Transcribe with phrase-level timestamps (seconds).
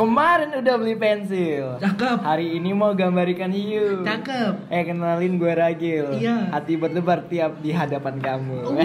[0.00, 1.76] Kemarin udah beli pensil.
[1.76, 2.24] Cakep.
[2.24, 4.00] Hari ini mau gambar ikan hiu.
[4.00, 4.72] Cakep.
[4.72, 6.16] Eh kenalin gue Ragil.
[6.16, 6.48] Iya.
[6.56, 8.80] Hati berdebar tiap di hadapan kamu.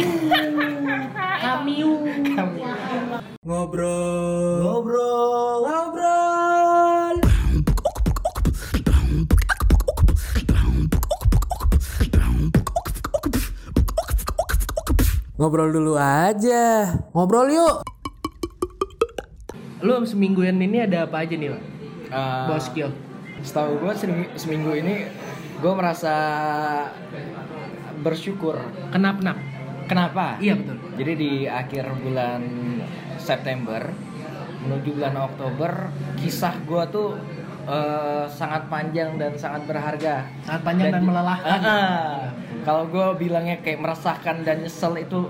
[1.48, 2.04] Kamiu.
[3.48, 4.60] Ngobrol.
[4.60, 5.60] Ngobrol.
[5.64, 7.16] Ngobrol.
[15.40, 16.92] Ngobrol dulu aja.
[17.16, 17.95] Ngobrol yuk.
[19.86, 21.62] Lu semingguan ini ada apa aja nih, Pak?
[22.10, 22.90] Eh, Bos Kyo.
[23.46, 23.94] Setahu gue
[24.34, 25.06] seminggu, ini
[25.62, 26.16] gue merasa
[28.02, 28.58] bersyukur.
[28.90, 29.20] Kenapa?
[29.22, 29.38] Nap?
[29.86, 30.42] Kenapa?
[30.42, 30.78] Iya betul.
[30.98, 32.42] Jadi di akhir bulan
[33.22, 33.86] September
[34.66, 35.72] menuju bulan Oktober,
[36.18, 37.14] kisah gue tuh
[37.70, 40.26] eh, sangat panjang dan sangat berharga.
[40.42, 41.60] Sangat panjang dan, di- melelahkan.
[41.62, 42.14] Ah, ah.
[42.66, 45.30] Kalau gue bilangnya kayak meresahkan dan nyesel itu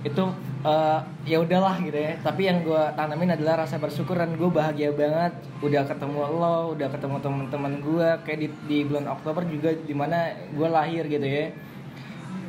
[0.00, 0.24] itu
[0.60, 2.18] eh, ya udahlah gitu ya.
[2.18, 6.88] Tapi yang gue tanamin adalah rasa bersyukur dan gue bahagia banget udah ketemu lo, udah
[6.88, 11.50] ketemu teman-teman gue kayak di, di bulan Oktober juga di mana gue lahir gitu ya.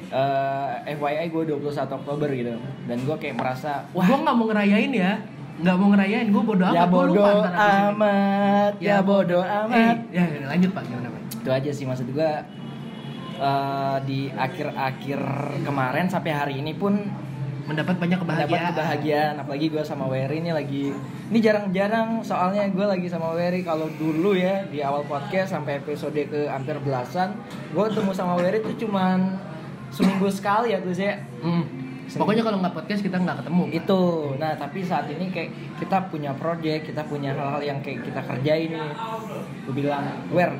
[0.09, 4.89] Eh, FYI gue 21 Oktober gitu dan gue kayak merasa Wah, gua nggak mau ngerayain
[4.89, 5.13] ya.
[5.59, 6.73] Nggak mau ngerayain, gua bodo amat.
[6.73, 11.21] ya Gua lupa bodoh amat ya bodoh Eh, amat ya, ya, lanjut Pak, gimana Pak?
[11.39, 12.31] itu aja sih maksud gue
[13.37, 15.19] eh, di akhir-akhir
[15.61, 17.05] kemarin sampai hari ini pun
[17.69, 18.49] Mendapat banyak kebahagiaan.
[18.49, 19.33] mendapat kebahagiaan.
[19.45, 20.89] apalagi gue sama Wery ini lagi.
[21.29, 23.61] Ini jarang-jarang soalnya gue lagi sama Wery.
[23.61, 27.37] Kalau dulu ya di awal podcast sampai episode ke hampir belasan
[27.69, 29.37] gue ketemu sama Wery itu cuman
[29.93, 31.65] seminggu sekali ya tuh saya Hmm.
[32.09, 33.63] Pokoknya kalau nggak podcast kita nggak ketemu.
[33.69, 34.33] Itu.
[34.41, 38.73] Nah tapi saat ini kayak kita punya project kita punya hal-hal yang kayak kita kerjain
[38.73, 38.93] nih.
[39.69, 40.57] Gue bilang wer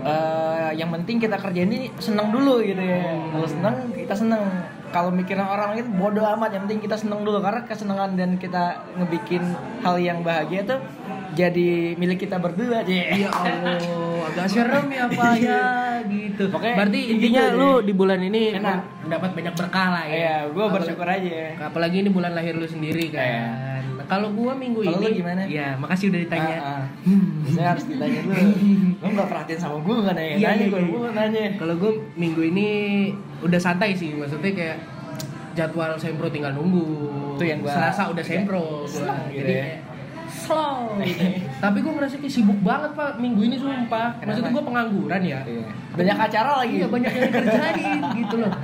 [0.00, 3.28] eh, yang penting kita kerjain ini seneng dulu gitu ya.
[3.28, 4.40] Kalau seneng kita seneng
[4.94, 8.62] kalau mikirin orang itu bodoh amat yang penting kita seneng dulu karena kesenangan dan kita
[8.94, 9.42] ngebikin
[9.82, 10.78] hal yang bahagia tuh
[11.34, 13.74] jadi milik kita berdua aja Iya Allah,
[14.24, 15.62] agak serem ya Pak ya
[16.06, 16.46] gitu.
[16.54, 17.58] Pokoknya Berarti gitu intinya deh.
[17.58, 19.02] lu di bulan ini Enak.
[19.02, 20.14] mendapat banyak berkah lah ya.
[20.14, 21.34] Iya, gue Apalagi- bersyukur aja.
[21.60, 23.26] Apalagi ini bulan lahir lu sendiri kan.
[23.26, 23.42] Iya.
[23.94, 25.42] Nah, Kalau gua minggu Kalau ini gimana?
[25.44, 26.56] Iya, makasih udah ditanya.
[26.56, 26.84] Ah, ah.
[27.46, 28.44] Saya harus ditanya dulu.
[29.02, 30.24] Lu nggak perhatiin sama gue kan ya?
[30.34, 31.10] Iya, Nanya iya, iya.
[31.10, 31.42] nanya.
[31.56, 32.66] Kalau gue minggu ini
[33.40, 34.76] udah santai sih, maksudnya kayak
[35.52, 36.84] jadwal sempro tinggal nunggu.
[37.34, 38.84] Itu yang gua- Selasa udah sempro.
[38.84, 39.14] gua.
[39.28, 39.66] Gitu Jadi ya.
[40.26, 40.98] slow.
[40.98, 41.24] gitu.
[41.64, 44.18] Tapi gue merasa kayak sibuk banget pak minggu ini sumpah.
[44.18, 44.56] Maksudnya Kenapa?
[44.56, 45.40] gue pengangguran ya.
[45.44, 45.64] Iya.
[45.94, 46.74] Banyak acara lagi.
[46.76, 48.52] Iya banyak yang dikerjain gitu loh.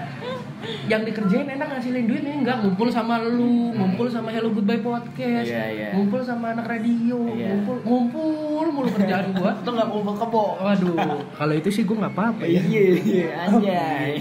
[0.86, 5.48] Yang dikerjain enak ngasilin duit ini enggak ngumpul sama lu, ngumpul sama Hello Goodbye Podcast,
[5.48, 5.88] Iya, iya.
[5.96, 7.56] ngumpul sama anak radio, Iya.
[7.56, 9.56] ngumpul ngumpul mulu kerjaan gua.
[9.62, 10.44] Itu nggak kumpul kebo.
[10.60, 10.96] Waduh,
[11.32, 12.60] kalau itu sih gue nggak apa-apa ya.
[12.60, 14.12] Iya, iya, anjay.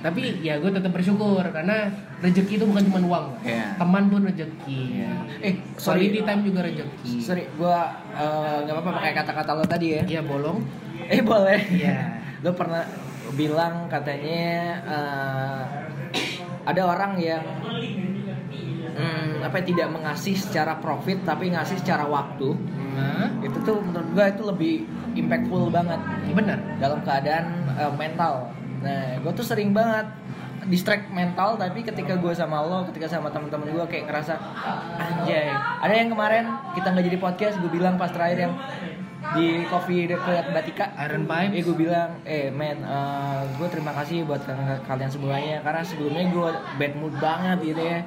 [0.00, 1.90] Tapi ya gue tetap bersyukur karena
[2.20, 3.26] rezeki itu bukan cuma uang.
[3.42, 3.74] Iya.
[3.74, 4.80] teman pun rezeki.
[4.94, 5.12] Iya.
[5.42, 6.06] Eh, sorry.
[6.06, 7.12] Quality time juga rezeki.
[7.18, 10.02] Sorry, gua eh, nggak apa-apa pakai kata-kata lo tadi ya.
[10.06, 10.62] Iya bolong.
[11.10, 11.60] Eh boleh.
[11.72, 12.22] Iya.
[12.40, 12.86] Lo pernah
[13.34, 14.44] bilang katanya
[14.84, 15.62] eh,
[16.66, 17.44] ada orang yang
[18.94, 22.54] hmm, apa ya, tidak mengasih secara profit tapi ngasih secara waktu.
[22.90, 24.74] Nah, Itu tuh menurut gua itu lebih
[25.16, 26.00] impactful banget
[26.34, 26.58] benar.
[26.78, 27.46] dalam keadaan
[27.78, 28.52] eh, mental.
[28.80, 30.08] Nah, gue tuh sering banget
[30.68, 34.36] distract mental tapi ketika gue sama lo, ketika sama teman-teman gue kayak ngerasa
[35.00, 35.48] anjay.
[35.80, 36.44] Ada yang kemarin
[36.76, 38.54] kita nggak jadi podcast, gue bilang pas terakhir yang
[39.36, 40.90] di coffee dekat Batika.
[41.06, 41.52] Iron Pipe.
[41.54, 42.80] Eh gue bilang, eh men,
[43.56, 46.48] gue terima kasih buat kal- kalian semuanya karena sebelumnya gue
[46.80, 48.00] bad mood banget gitu ya.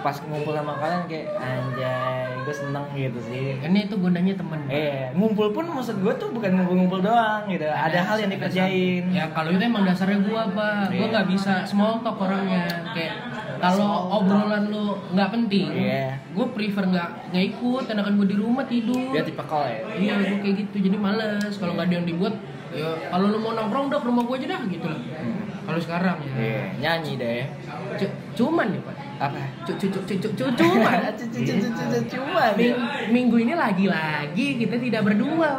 [0.00, 3.60] Pas ngumpul sama kalian kayak anjay, gue seneng gitu sih.
[3.60, 4.60] Ini itu gunanya temen.
[4.66, 7.68] Eh, ngumpul pun maksud gue tuh bukan ngumpul-ngumpul doang gitu.
[7.68, 9.02] Ada, hal yang dikerjain.
[9.12, 10.88] Ya kalau itu emang dasarnya gua apa?
[10.90, 11.12] Gua Iya.
[11.12, 12.66] nggak bisa small talk orangnya.
[12.92, 13.14] Kayak
[13.62, 16.18] kalau obrolan lu nggak penting, Iya.
[16.34, 17.84] gue prefer nggak nggak ikut.
[17.86, 19.14] Enakan gue di rumah tidur.
[19.14, 19.78] Dia tipe call ya.
[19.94, 20.76] Iya, gue kayak gitu.
[20.90, 21.54] Jadi males.
[21.54, 22.34] Kalau nggak ada yang dibuat,
[22.74, 25.00] ya kalau lu mau nongkrong udah ke rumah gue aja dah gitu lah.
[25.62, 26.32] Kalau sekarang ya.
[26.34, 27.42] Iya, nyanyi deh.
[27.92, 28.96] cu- cuman ya pak.
[29.22, 29.38] Apa?
[29.62, 30.98] Cu- cu- cu- cu- cu- cu- cuman.
[31.14, 32.52] Cu- cu- cu- cu- cu- Cuman.
[32.58, 32.82] Ming-
[33.14, 35.50] minggu ini lagi-lagi kita tidak berdua.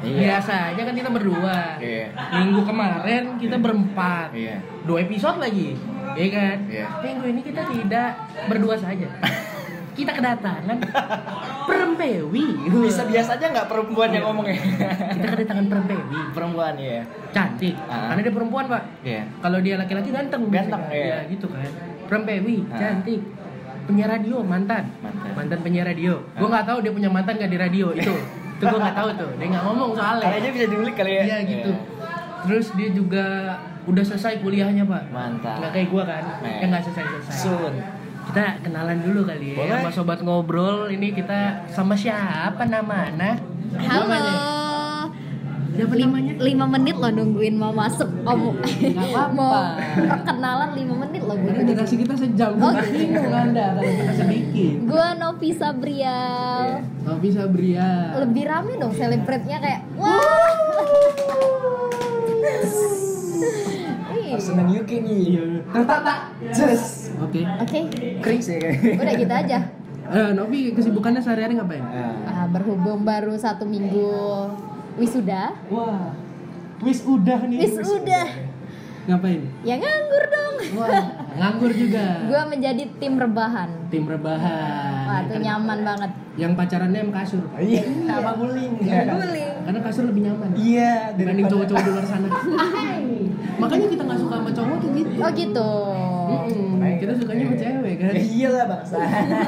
[0.00, 0.18] Iya.
[0.40, 1.58] Biasanya kan kita berdua.
[1.76, 2.06] Iya.
[2.32, 4.32] Minggu kemarin kita berempat.
[4.32, 4.56] Iya.
[4.82, 5.76] Dua episode lagi.
[6.12, 6.56] Iya kan?
[6.68, 6.86] Iya.
[7.04, 8.10] Minggu ini kita tidak
[8.48, 9.08] berdua saja.
[9.92, 10.78] kita kedatangan
[11.64, 12.44] perempewi.
[12.84, 14.56] Bisa biasa aja nggak perempuan yang ngomongnya?
[15.12, 16.20] Kita kedatangan perempewi.
[16.32, 17.00] perempuan ya.
[17.30, 17.74] Cantik.
[17.86, 18.12] Ah.
[18.12, 18.82] Karena dia perempuan, Pak.
[19.04, 19.22] Iya.
[19.40, 20.42] Kalau dia laki-laki ganteng.
[20.48, 21.04] Ganteng, iya.
[21.04, 21.68] Ya, gitu kan.
[22.08, 22.78] Perempewi, Ah.
[22.78, 23.20] cantik.
[23.82, 24.84] Penyiar radio, mantan.
[25.34, 25.58] Mantan.
[25.60, 26.22] penyiar radio.
[26.38, 28.14] Gue nggak tahu dia punya mantan nggak di radio itu.
[28.56, 29.30] itu gue nggak tahu tuh.
[29.42, 30.38] Dia nggak ngomong soalnya.
[30.38, 31.22] Aja bisa diulik kali ya.
[31.26, 31.70] Iya gitu.
[32.46, 33.26] Terus dia juga
[33.82, 35.10] udah selesai kuliahnya pak.
[35.10, 35.58] Mantap.
[35.58, 36.58] Nggak kayak gue kan, Nah.
[36.62, 37.34] yang nggak selesai selesai.
[37.42, 37.74] Sun.
[38.24, 39.56] Kita kenalan dulu kali ya.
[39.58, 39.80] Boleh.
[39.80, 43.36] sama sobat ngobrol ini kita sama siapa namanya?
[43.74, 44.06] Halo.
[44.06, 44.34] Namanya?
[45.72, 46.32] siapa Lim- namanya?
[46.38, 48.04] Lima menit lo nungguin mau masuk.
[48.22, 49.32] Om Nggak apa-apa.
[49.38, 49.52] mau
[50.06, 54.74] perkenalan lima menit lo Ini gue durasi kita sejam Oh, Kita bingung anda kita sedikit
[54.84, 56.84] gue Novi Sabrial.
[57.02, 60.20] Tapi Sabria lebih rame dong selebrate-nya kayak wah.
[63.42, 63.81] Ih.
[64.38, 65.18] Seneng Yuki nih.
[65.36, 65.44] Iya.
[65.84, 66.14] Tata.
[66.48, 67.12] Just.
[67.20, 67.78] Oke oke
[68.40, 68.98] sih kayaknya.
[68.98, 69.58] udah gitu aja
[70.02, 71.80] Eh, Novi kesibukannya sehari-hari ngapain?
[72.26, 74.12] Ah, berhubung baru satu minggu
[74.98, 76.12] wisuda Wah
[76.82, 78.22] Wis udah nih wisuda
[79.02, 79.42] Ngapain?
[79.66, 80.54] ya nganggur dong.
[80.78, 81.04] Wah
[81.34, 82.04] nganggur juga.
[82.30, 83.70] Gue menjadi tim rebahan.
[83.90, 84.92] Tim rebahan.
[85.04, 86.10] Wah itu nyaman banget.
[86.32, 88.72] Yang pacarannya em kasur Iya, sama guling.
[88.80, 89.52] guling.
[89.62, 90.48] Karena kasur lebih nyaman.
[90.56, 92.28] Iya, Dibanding cowok-cowok di luar sana.
[93.60, 95.10] Makanya kita gak suka sama cowok tuh gitu.
[95.20, 95.70] Oh gitu.
[96.32, 98.12] Mm-mm, Kita sukanya sama cewek kan?
[98.16, 98.96] Eh, iya lah bangsa.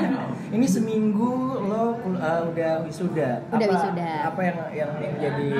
[0.55, 1.33] Ini seminggu
[1.65, 3.43] lo uh, udah wisuda.
[3.49, 4.11] Udah apa, wisuda.
[4.29, 5.51] Apa yang yang menjadi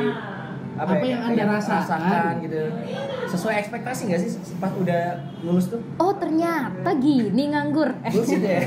[0.75, 2.33] Apa yang Anda rasakan?
[2.41, 2.63] gitu?
[3.27, 5.03] Sesuai ekspektasi nggak sih pas udah
[5.41, 5.81] lulus tuh?
[5.97, 7.95] Oh ternyata gini nganggur.
[8.01, 8.61] Eh, Bullshit ya.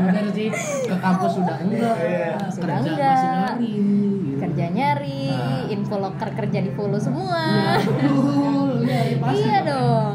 [0.00, 0.48] Bener sih
[0.82, 2.28] Ke kampus sudah enggak Iya.
[2.48, 3.10] Sudah Kerja enggak.
[3.10, 4.38] masih nyari gitu.
[4.40, 5.24] kerja nyari,
[5.70, 7.44] info loker kerja di follow semua.
[7.46, 10.14] Iya, Betul Iya iya, pasti Iya dong.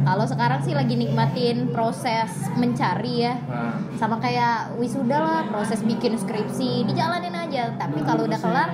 [0.00, 3.36] Kalau sekarang sih lagi nikmatin proses mencari ya.
[3.44, 7.76] Nah, Sama kayak wisuda lah, proses bikin skripsi dijalanin aja.
[7.76, 8.72] Tapi kalau udah kelar,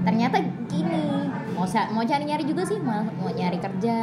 [0.00, 0.36] ternyata
[0.66, 1.28] gini.
[1.50, 3.98] Mau sa- mau cari-nyari juga sih, mau, mau nyari kerja.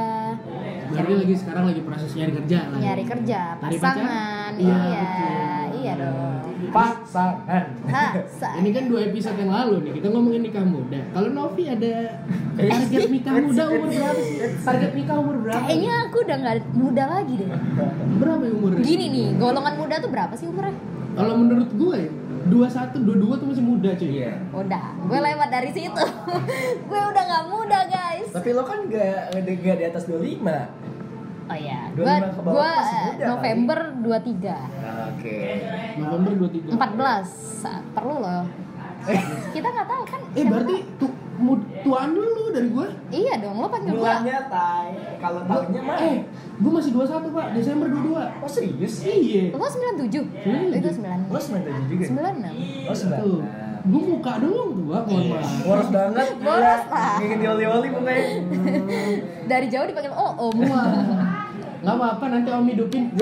[0.87, 4.51] Berarti lagi sekarang lagi proses nyari kerja lah Nyari kerja, Cari pasangan.
[4.53, 4.61] pacar?
[4.61, 5.03] Iya, Iya,
[5.73, 6.37] iya dong.
[6.69, 7.63] pasangan.
[7.87, 8.05] Ha,
[8.55, 11.01] Ini kan dua episode yang lalu nih, kita ngomongin nikah muda.
[11.09, 11.93] Kalau Novi ada
[12.55, 14.37] target nikah muda umur berapa sih?
[14.61, 15.61] Target nikah umur berapa?
[15.63, 17.49] Kayaknya aku udah nggak muda lagi deh.
[18.17, 18.81] berapa ya umurnya?
[18.81, 20.77] Gini nih, golongan muda tuh berapa sih umurnya?
[21.13, 21.99] Kalau menurut gue,
[22.47, 24.09] 21, 22 tuh masih muda cuy.
[24.09, 24.33] Iya.
[24.51, 26.03] Udah, gue lewat dari situ.
[26.89, 28.29] gue udah nggak muda guys.
[28.31, 30.87] Tapi lo kan gak, gak di atas 25
[31.47, 32.11] Oh iya, 25 gue
[32.43, 33.23] gue muda kali.
[33.23, 34.51] November 23
[35.15, 35.37] Oke
[35.95, 36.75] November 23.
[36.75, 38.43] 14 Sa- perlu loh.
[39.55, 40.21] Kita nggak tahu kan.
[40.35, 41.26] Eh berarti tu, mud,
[41.85, 42.87] tuaan dulu dari gue.
[43.13, 44.01] Iya dong, lo panggil gue.
[44.01, 44.87] Bulannya tay
[45.21, 46.17] Kalau tahunnya mah Eh,
[46.57, 48.41] gue masih 21 pak, Desember 22.
[48.41, 49.05] Oh serius?
[49.05, 49.53] Iya.
[49.53, 50.25] Lo 97?
[50.43, 50.69] Hmm.
[50.73, 50.87] Itu
[51.29, 52.03] Lo 96 97 juga?
[52.09, 55.51] 96 Oh Tuh, 96 gue muka doang tuh pak, mohon maaf.
[55.63, 57.15] Boros banget Boros lah.
[57.23, 58.25] Ingin dioli-oli pokoknya
[59.51, 60.57] Dari jauh dipanggil oh om
[61.77, 63.13] Gak apa-apa nanti om hidupin.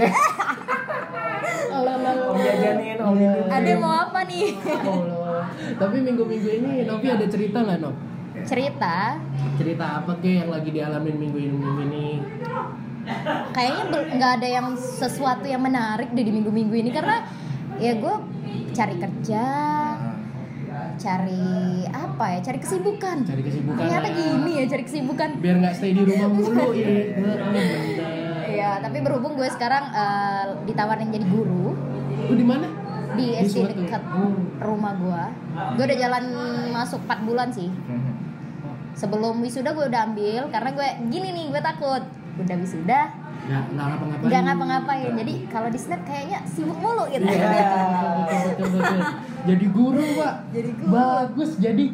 [1.75, 4.47] Om jajanin, om hidupin Ada mau apa nih?
[5.73, 7.95] Tapi minggu-minggu ini Novi ada cerita nggak Nov?
[8.43, 9.17] Cerita
[9.55, 12.05] Cerita apa ke yang lagi dialamin minggu ini minggu ini?
[13.53, 13.83] kayaknya
[14.17, 17.21] nggak ada yang sesuatu yang menarik deh di minggu-minggu ini karena
[17.77, 18.15] ya gue
[18.73, 19.43] cari kerja
[20.95, 21.45] cari
[21.85, 23.77] apa ya cari kesibukan Cari kesibukan.
[23.77, 24.15] ternyata lah.
[24.15, 26.81] gini ya cari kesibukan Biar nggak stay di rumah mulu ya.
[26.81, 27.77] Heeh, bener.
[28.49, 31.75] ya tapi berhubung gue sekarang eh, ditawarin jadi guru
[32.25, 32.67] Lu di mana?
[33.15, 34.31] Di SD dekat Oh.
[34.61, 35.23] rumah gue
[35.73, 36.23] gue udah jalan
[36.69, 37.69] masuk 4 bulan sih
[38.93, 42.03] sebelum wisuda gue udah ambil karena gue gini nih gue takut
[42.37, 43.01] udah wisuda
[43.45, 44.25] Nggak ngapa-ngapain.
[44.25, 47.37] nggak ngapa-ngapain jadi kalau di snap kayaknya sibuk mulu gitu Iya,
[48.17, 48.99] betul, betul, betul.
[49.45, 50.33] Jadi guru pak.
[50.49, 50.89] Jadi guru.
[50.89, 51.51] Bagus.
[51.55, 51.85] Jadi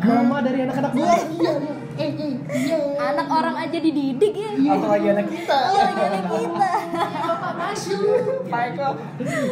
[0.00, 1.02] mama dari anak-anak gue.
[1.34, 1.52] Iya.
[1.98, 2.32] Eh, eh,
[2.62, 2.78] iya.
[3.02, 6.70] anak orang aja dididik ya Apalagi anak kita apalagi anak kita
[7.72, 8.88] Eko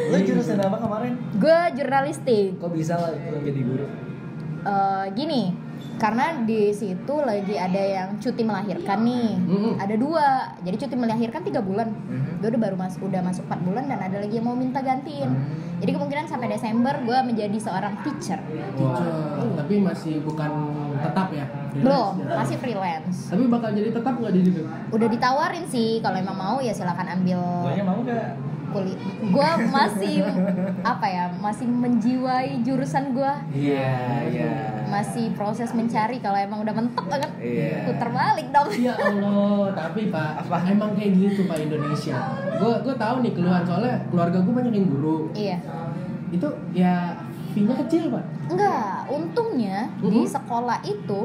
[0.08, 1.12] Lo jurusan apa kemarin?
[1.32, 3.86] gue jurnalistik Kok bisa lah lo jadi guru?
[4.60, 5.44] Eh, gini
[5.94, 9.74] karena di situ lagi ada yang cuti melahirkan nih Mm-mm.
[9.78, 10.26] ada dua
[10.60, 12.38] jadi cuti melahirkan tiga bulan Mhm.
[12.38, 15.30] gue udah baru masuk udah masuk 4 bulan dan ada lagi yang mau minta gantiin
[15.76, 18.38] jadi kemungkinan sampai Desember gue menjadi seorang teacher
[18.74, 19.10] Teacher.
[19.54, 20.50] Tapi masih bukan
[21.00, 21.44] tetap ya?
[21.68, 22.34] Freelance belum ya?
[22.34, 24.60] masih freelance Tapi bakal jadi tetap nggak di situ?
[24.88, 28.28] udah ditawarin sih kalau emang mau ya silakan ambil Gue mau gak?
[28.68, 30.28] gue masih
[30.84, 33.96] apa ya masih menjiwai jurusan gue Iya,
[34.28, 34.52] iya
[34.84, 37.84] masih proses mencari kalau emang udah mentok banget Iya.
[37.86, 40.56] putar balik dong Ya Allah, tapi Pak, Apa?
[40.66, 42.16] emang kayak gitu Pak Indonesia.
[42.56, 45.32] Gue gue tahu nih keluhan soalnya keluarga gue banyak yang guru.
[45.32, 45.56] iya
[46.28, 47.16] Itu ya
[47.58, 48.24] fee-nya kecil Pak.
[48.48, 50.30] enggak untungnya di Mhm.
[50.30, 51.20] sekolah itu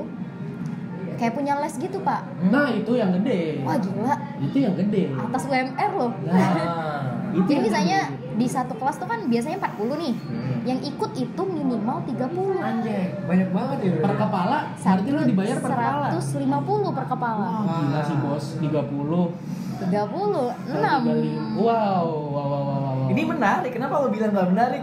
[1.13, 3.61] kayak punya les gitu pak Nah itu yang gede.
[3.61, 5.13] wah gila Itu yang gede.
[5.13, 6.33] atas UMR loh Nah,
[7.37, 8.35] itu jadi misalnya gede.
[8.35, 10.57] di satu kelas tuh kan biasanya 40 nih Hmm.
[10.65, 15.71] yang ikut itu minimal 30 Anjay, banyak banget ya per kepala, berarti lu dibayar per
[15.71, 16.07] kepala.
[16.09, 19.27] 150 per kepala Wah, gila sih bos, 30
[19.75, 22.82] 30 kali 6 Wow, wow, wow, wow, wow.
[23.05, 23.71] Ini menarik.
[23.71, 24.81] Kenapa lo bilang gak menarik?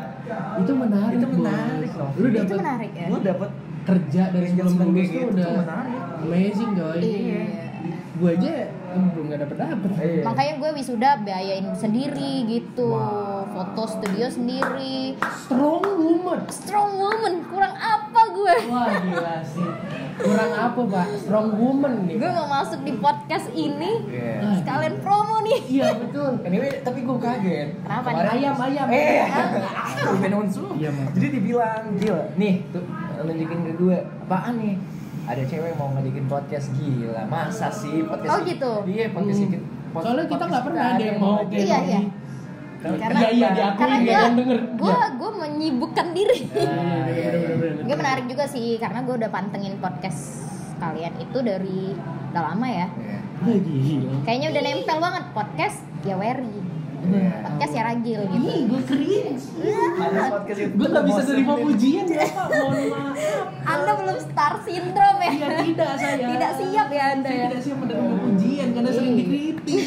[0.59, 1.17] Itu menarik.
[1.17, 2.11] Itu menarik loh.
[2.15, 3.51] Lu itu dapet menarik ya Lo dapet
[3.81, 6.01] kerja dari sebelum Sendiri lulus tuh gitu, udah menarik.
[6.21, 6.99] amazing coy.
[7.01, 7.43] iya
[8.13, 8.53] Gue aja
[8.91, 9.91] belum gak dapet dapet.
[9.97, 10.23] Iya.
[10.23, 13.49] makanya gue wisuda biayain sendiri gitu Wow.
[13.51, 16.41] foto studio sendiri Strong woman.
[16.49, 19.69] strong woman kurang apa gue Wah gila sih.
[20.17, 21.07] Kurang apa pak?
[21.19, 22.17] Strong woman nih.
[22.17, 24.33] gue mau masuk di podcast ini Iya.
[24.41, 26.31] Ah, sekalian promo nih Iya betul.
[26.43, 27.69] Anyway, tapi gue kaget.
[27.79, 28.09] Kenapa?
[28.11, 28.87] Kemarin- Ayam ayam.
[28.89, 29.21] Eh,
[30.53, 30.69] lu.
[30.77, 31.09] Iya, Mas.
[31.13, 32.23] Jadi dibilang, gila.
[32.35, 32.83] Nih, tuh
[33.21, 33.97] nunjukin ke gue.
[34.23, 34.75] Apaan nih?
[35.23, 37.23] Ada cewek mau ngajakin podcast gila.
[37.25, 38.31] Masa sih podcast?
[38.31, 38.73] Oh, gitu?
[38.85, 39.63] Iya, podcast Hmm.
[39.91, 41.89] pod- Soalnya kita nggak pernah ada yang mau kayak Iya, gini.
[41.89, 42.01] iya.
[42.81, 44.59] Karena Iya iya diakui karena gue denger.
[44.75, 45.07] gue Iya.
[45.15, 47.85] gue menyibukkan diri Iya, iya, bener, bener, bener.
[47.85, 51.93] gue menarik juga sih karena gue udah pantengin podcast kalian itu dari
[52.31, 53.19] udah lama ya Iya.
[53.41, 53.57] Ah,
[54.23, 56.57] kayaknya udah nempel banget podcast ya Wery
[57.03, 57.33] Iya.
[57.43, 59.45] podcast ya Ragil gitu Ih, gue cringe.
[59.99, 62.47] Ada podcast itu Gue nggak bisa terima pujian ya pak.
[62.51, 63.17] Mohon maaf.
[63.63, 66.27] Anda belum star syndrome ya Iya tidak saya.
[66.27, 67.45] Tidak siap ya Anda Saya ya?
[67.47, 69.19] tidak siap menerima pujian karena sering Iya.
[69.19, 69.85] dikritik.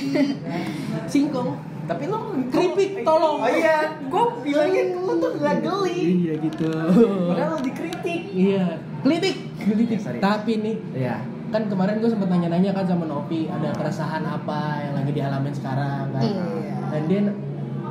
[1.14, 1.50] Singkong.
[1.84, 3.44] Tapi lo Keripik, tolong.
[3.44, 6.00] Oh iya, gue bilangin lo tuh gak geli.
[6.22, 6.70] Iya gitu.
[7.28, 8.22] Padahal lo dikritik.
[8.30, 8.66] Iya.
[9.02, 9.36] Kritik.
[9.58, 10.00] Kritik.
[10.00, 10.20] Sorry.
[10.20, 11.18] Tapi nih Iya.
[11.50, 16.10] kan kemarin gue sempat nanya-nanya kan sama Novi ada keresahan apa yang lagi dialamin sekarang
[16.10, 16.46] kan Iya.
[16.90, 17.22] dan dia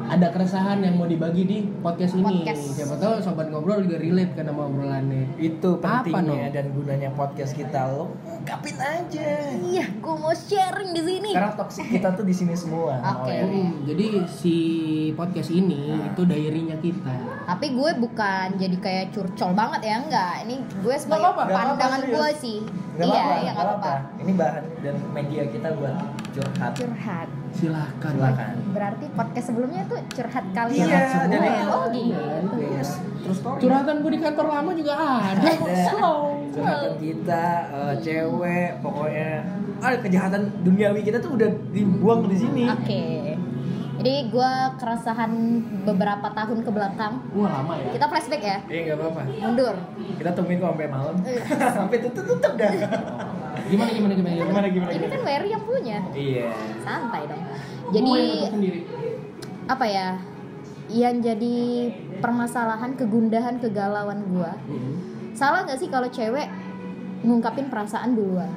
[0.05, 2.75] ada keresahan yang mau dibagi di podcast ini Podcast.
[2.75, 6.53] siapa tahu sobat ngobrol juga relate kan sama obrolannya Itu Apa, pentingnya no?
[6.53, 9.29] dan gunanya podcast kita lo ungkapin aja.
[9.63, 12.99] iya gue mau sharing di sini Karena toksik kita tuh di sini semua.
[12.99, 13.23] Oke.
[13.23, 13.45] Oh, ya.
[13.45, 14.57] Hmm, jadi si
[15.13, 20.63] podcast ini itu diary-nya kita tapi gue bukan jadi kayak curcol banget ya enggak ini
[20.63, 22.59] gue sebagai nggak pandangan gue sih
[22.93, 25.97] Nggak iya apa-apa, iya nggak apa-apa Ini bahan dan media kita buat
[26.31, 26.73] curhat.
[26.77, 28.55] curhat silahkan Silakan.
[28.71, 31.27] berarti podcast sebelumnya tuh curhat kalian Iya, semua.
[31.27, 31.53] dan ya?
[31.53, 33.59] itu oh gitu Yes, terus story.
[33.61, 35.49] curhatan gue di kantor lama juga ada
[35.87, 39.31] slow Curhatan kita, eh, cewek, pokoknya
[39.79, 42.65] ada kejahatan duniawi kita tuh udah dibuang di sini.
[42.67, 43.05] oke
[44.03, 45.31] jadi gue keresahan
[45.85, 49.23] beberapa tahun ke belakang wah lama ya kita flashback ya Iya nggak apa-apa.
[49.39, 49.75] mundur
[50.19, 51.15] Kita tungguin kok sampai malam.
[51.23, 51.39] Eh.
[51.79, 52.71] sampai tutup tutup dah.
[53.63, 54.91] gimana gimana gimana gimana Gimana gimana?
[54.91, 56.47] ini kan Wery yang punya Iya.
[56.83, 57.43] santai dong
[57.91, 58.13] jadi
[59.65, 60.09] apa ya
[60.91, 61.57] yang jadi
[62.19, 64.99] permasalahan kegundahan kegalauan gua Hmm.
[65.33, 66.51] salah nggak sih kalau cewek
[67.23, 68.51] ngungkapin perasaan duluan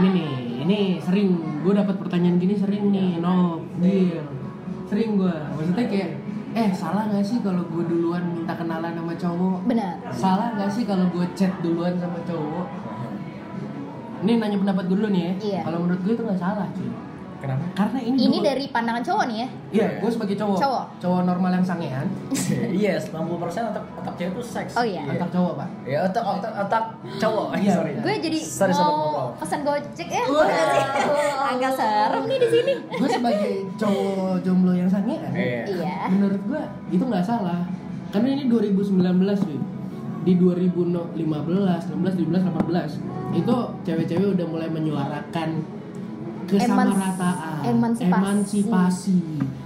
[0.00, 0.32] ini nih
[0.64, 1.30] ini sering.
[1.64, 4.24] Gue dapat pertanyaan gini sering nih no deal
[4.84, 6.10] sering gue maksudnya kayak
[6.54, 9.58] eh salah nggak sih kalau gue duluan minta kenalan sama cowok?
[9.66, 9.94] Benar.
[10.14, 12.66] Salah nggak sih kalau gue chat duluan sama cowok?
[14.22, 15.32] Ini nanya pendapat gue dulu nih ya.
[15.42, 15.60] Iya.
[15.66, 16.90] kalau menurut gue itu nggak salah cuy
[17.44, 17.64] Kenapa?
[17.74, 20.84] karena ini ini dua- dari pandangan cowok nih ya iya gue sebagai cowok Cowok.
[20.98, 22.06] cowok normal yang sangean
[22.74, 23.36] Yes, 90%
[23.66, 24.72] otak otak cewek tuh seks.
[24.72, 25.04] Oh, iya.
[25.06, 26.84] otak cowok pak Ya otak otak otak
[27.16, 27.46] cowok.
[27.54, 27.90] Iya, sorry.
[27.90, 28.00] iya.
[28.00, 30.44] gue jadi Sorry, mau pesan gojek ya Wah.
[30.44, 30.82] sih?
[31.46, 35.62] agak serem nih di sini gue sebagai cowok jomblo yang sangean Iya.
[35.68, 37.68] iya menurut gua itu nggak salah
[38.08, 38.96] karena ini 2019
[39.44, 39.62] Win.
[40.22, 41.20] di 2015,
[41.92, 42.96] 16, 17, 18
[43.34, 45.60] itu cewek-cewek udah mulai menyuarakan
[46.46, 48.60] kesamarataan, Emans- emansipasi.
[48.62, 49.18] emansipasi.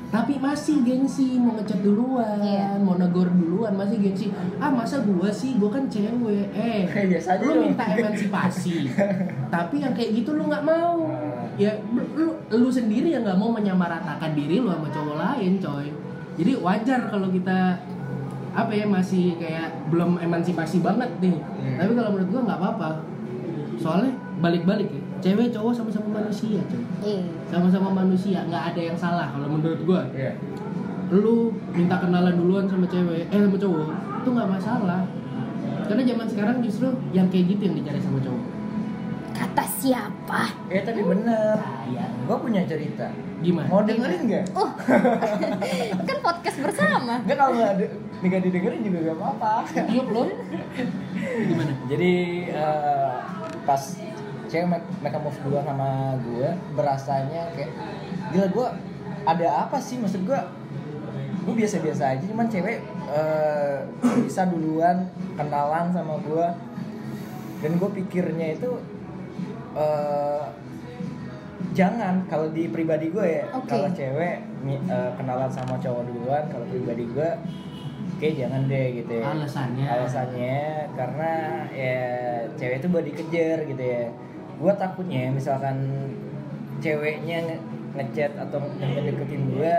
[0.08, 2.80] Tapi masih gengsi mau ngechat duluan, Iya.
[2.80, 4.32] mau negor duluan masih gengsi.
[4.56, 6.48] Ah masa gua sih, gua kan cewek.
[6.50, 7.62] Eh, Biasa aja lu dong.
[7.68, 8.88] minta emansipasi.
[9.54, 11.12] Tapi yang kayak gitu lu nggak mau.
[11.60, 11.76] Ya
[12.16, 15.92] lu, lu sendiri yang nggak mau menyamaratakan diri lu sama cowok lain, coy.
[16.40, 17.76] Jadi wajar kalau kita
[18.48, 21.36] apa ya masih kayak belum emansipasi banget nih.
[21.36, 21.76] Hmm.
[21.76, 22.90] Tapi kalau menurut gua nggak apa-apa.
[23.76, 26.82] Soalnya balik-balik ya, cewek cowok sama-sama manusia, coy.
[27.02, 27.22] Iya.
[27.50, 30.02] Sama-sama manusia, nggak ada yang salah kalau menurut gua.
[30.14, 30.34] Iya.
[31.10, 33.88] Lu minta kenalan duluan sama cewek, eh sama cowok,
[34.22, 35.02] itu nggak masalah.
[35.88, 38.44] Karena zaman sekarang justru yang kayak gitu yang dicari sama cowok.
[39.38, 41.54] kata siapa Eh tapi bener.
[41.62, 42.10] Saya.
[42.26, 43.06] Gua punya cerita.
[43.38, 43.70] Gimana?
[43.70, 44.44] Mau dengerin nggak?
[44.50, 44.70] uh
[46.10, 47.72] kan podcast bersama Enggak kalau nggak
[48.18, 49.54] nggak didengerin juga gak apa-apa.
[49.94, 50.26] Yuk lo.
[51.22, 51.72] Gimana?
[51.86, 52.12] Jadi
[52.50, 53.14] eh,
[53.62, 53.82] pas
[54.48, 57.70] cewek make, make a move duluan sama gue berasanya kayak
[58.32, 58.68] gila gue
[59.28, 60.40] ada apa sih maksud gue
[61.44, 62.80] gue biasa-biasa aja cuman cewek
[63.12, 63.76] eh,
[64.24, 66.46] bisa duluan kenalan sama gue
[67.64, 68.70] dan gue pikirnya itu
[69.76, 70.44] eh,
[71.72, 73.68] jangan kalau di pribadi gue ya Oke.
[73.68, 77.30] kalau cewek eh, kenalan sama cowok duluan kalau pribadi gue
[78.18, 79.86] kayak jangan deh gitu ya Alasannya.
[79.86, 80.58] alasannya
[80.98, 81.32] karena
[81.70, 82.00] ya
[82.58, 84.04] cewek itu buat dikejar gitu ya
[84.58, 85.76] gue takutnya misalkan
[86.78, 87.62] ceweknya nge-
[87.94, 89.72] ngechat atau ngedeketin gue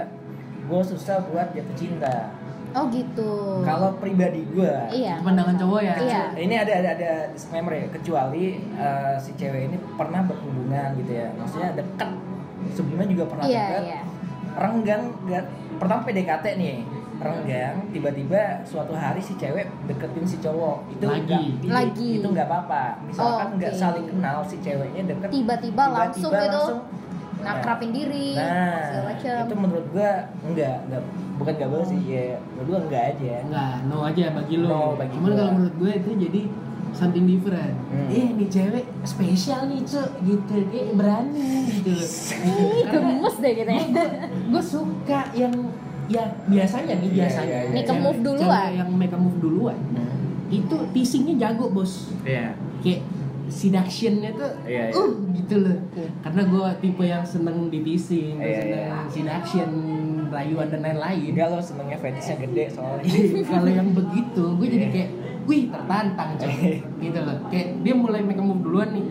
[0.62, 2.30] gue susah buat jatuh cinta.
[2.70, 3.66] Oh gitu.
[3.66, 5.18] Kalau pribadi gue, iya.
[5.20, 5.96] Pandangan cowok ya.
[5.98, 6.22] Iya.
[6.38, 11.34] ini ada ada ada disclaimer ya kecuali eh, si cewek ini pernah berhubungan gitu ya
[11.34, 12.10] maksudnya deket
[12.70, 14.00] sebelumnya juga pernah Iya, deket iya.
[14.54, 15.44] renggang nggak
[15.76, 16.78] pertama PDKT nih
[17.20, 21.60] renggang tiba-tiba suatu hari si cewek deketin si cowok itu Lagi.
[21.60, 22.10] nggak- Lagi.
[22.18, 23.78] itu nggak apa-apa misalkan Oh, nggak oke.
[23.78, 26.64] saling kenal si ceweknya deket Tiba-tiba langsung gitu.
[27.40, 29.36] Nakrapin diri, nah segala macam.
[29.42, 30.12] itu menurut gua
[30.44, 31.02] enggak enggak
[31.36, 34.68] bukan enggak boleh sih ya menurut gua enggak aja Enggak, no aja bagi lo.
[34.68, 35.38] No bagi Cuman gua.
[35.38, 36.42] kalau menurut gue itu jadi
[36.92, 37.76] something different.
[37.88, 38.10] Hmm.
[38.10, 40.56] Eh, nih cewek spesial nih, Cuk, gitu.
[40.68, 41.96] Dia berani gitu.
[42.44, 43.84] Ih, gemes deh gitu ya.
[44.50, 45.54] gue suka yang
[46.10, 47.48] ya biasanya nih Iya, biasanya.
[47.48, 47.74] iya, iya.
[47.76, 48.70] Make a move duluan.
[48.74, 49.78] yang make a move duluan.
[49.94, 50.50] Hmm.
[50.50, 52.10] Itu teasingnya jago, Bos.
[52.22, 52.58] Iya.
[52.82, 53.02] Kayak
[53.50, 54.94] seductionnya tuh Iya, iya.
[54.94, 55.78] uh gitu loh
[56.22, 58.98] karena gue tipe yang seneng di teasing Iya, seneng iya.
[59.10, 59.70] seduction
[60.30, 63.10] rayuan dan lain-lain Enggak lo senengnya fetishnya gede soalnya
[63.44, 64.94] kalau yang begitu gue jadi Iya.
[64.94, 65.10] kayak
[65.50, 69.06] wih tertantang coy gitu loh kayak dia mulai make a move duluan nih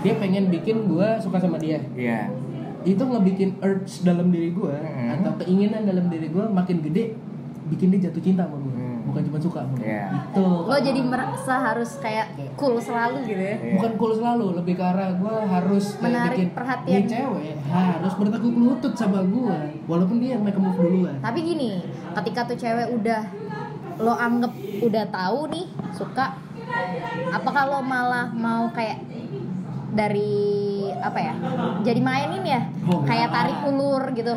[0.00, 2.34] dia pengen bikin gue suka sama dia Iya.
[2.82, 5.08] Itu ngebikin urge dalam diri gue Mhm.
[5.14, 7.12] atau keinginan dalam diri gue makin gede
[7.66, 8.98] bikin dia jatuh cinta sama gue Hmm.
[9.06, 10.04] bukan cuma suka sama gue Iya.
[10.10, 13.54] itu Lo jadi merasa harus kayak cool selalu gitu ya.
[13.54, 13.72] Iya.
[13.76, 16.96] bukan cool selalu lebih ke arah gue harus Menarik bikin perhatian.
[16.96, 21.70] nih cewek harus bertekuk lutut sama gue walaupun dia yang make move duluan Tapi gini,
[22.14, 23.22] ketika tuh cewek udah
[23.98, 26.32] lo anggap udah tahu nih suka,
[27.30, 29.04] apakah lo malah mau kayak
[29.90, 30.32] dari
[30.92, 31.34] apa ya?
[31.82, 34.34] Jadi mainin ya, Oh, kayak tarik ulur gitu.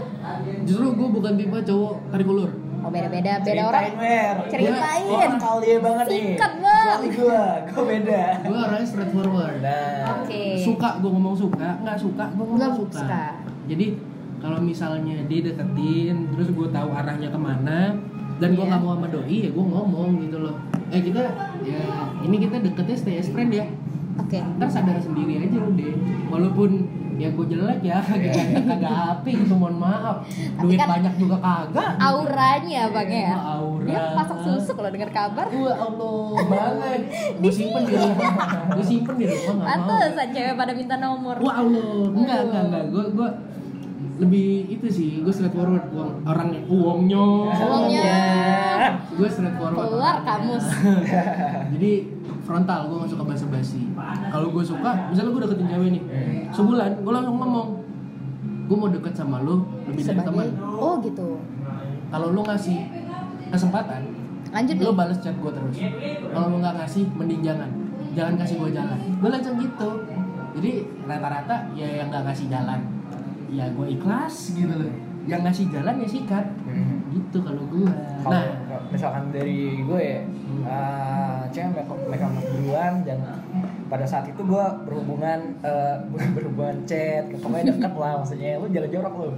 [0.63, 3.83] justru gue bukan tipe cowok tarik ulur Oh beda-beda, beda orang.
[3.87, 4.35] Ceritain, Mer.
[4.49, 5.03] Ceritain.
[5.07, 6.19] Gua kenal dia banget nih.
[6.35, 6.83] Singkat, Bang.
[6.83, 8.21] Kecuali gua, gua beda.
[8.43, 10.03] gue orangnya straightforward Nah.
[10.19, 10.43] Oke.
[10.59, 12.99] suka gue ngomong suka nggak suka gue ngomong Nggak suka.
[12.99, 13.23] suka.
[13.65, 13.85] jadi
[14.37, 17.95] kalau misalnya dia deketin terus gue tahu arahnya ke mana
[18.35, 18.67] dan gue Iya.
[18.67, 20.55] nggak mau sama doi ya gue ngomong gitu loh
[20.89, 21.23] eh kita
[21.63, 21.79] ya
[22.19, 23.63] ini kita deketnya stay as friend ya
[24.13, 24.37] Oke.
[24.37, 25.91] ntar sadar sendiri aja udah
[26.29, 26.69] walaupun
[27.13, 30.25] ya gue jelek ya kagak kagak api gitu mohon maaf
[30.57, 33.29] duit kan banyak juga kagak Auranya bang ya.
[33.31, 33.85] Wah, aura.
[33.85, 35.45] Dia pasang susu kalau dengar kabar.
[35.45, 37.01] Wah Allah banget
[37.41, 41.35] gue simpen di rumah gue simpen di rumah nggak mau Pantesan cewek pada minta nomor.
[41.37, 43.29] Wah Allah, enggak enggak enggak, gue gue
[44.13, 48.13] lebih itu sih, gue straightforward uang orang uangnya, Uangnya.
[49.09, 49.89] gue straightforward.
[49.89, 50.65] Keluar kamus.
[51.73, 52.12] Jadi
[52.43, 53.81] frontal, gue gak suka basa-basi.
[54.29, 56.03] Kalau gue suka, misalnya gue deketin cewek nih,
[56.51, 57.67] sebulan, gue langsung ngomong,
[58.67, 60.47] gue mau deket sama lo lebih dari teman.
[60.75, 61.39] Oh gitu.
[62.13, 62.79] Kalau lo ngasih
[63.49, 64.01] kesempatan,
[64.53, 65.77] Lanjut lo balas chat gue terus.
[66.29, 67.69] Kalau lo nggak ngasih, mending jangan,
[68.13, 68.99] jangan kasih gue jalan.
[69.17, 69.89] Gue langsung gitu.
[70.53, 70.71] Jadi
[71.09, 72.79] rata-rata ya yang nggak ngasih jalan,
[73.49, 74.93] ya gue ikhlas gitu loh.
[75.25, 76.45] Yang ngasih jalan ya sikat.
[76.69, 77.01] Hmm.
[77.09, 77.89] Gitu kalau gue.
[78.29, 78.45] Nah,
[78.93, 80.21] misalkan dari gue ya,
[80.69, 83.19] eh, cewek make make up duluan dan
[83.89, 85.57] pada saat itu gue berhubungan
[86.13, 88.61] bukan berhubungan chat, pokoknya deket lah maksudnya.
[88.61, 89.29] Lu jalan jorok lu.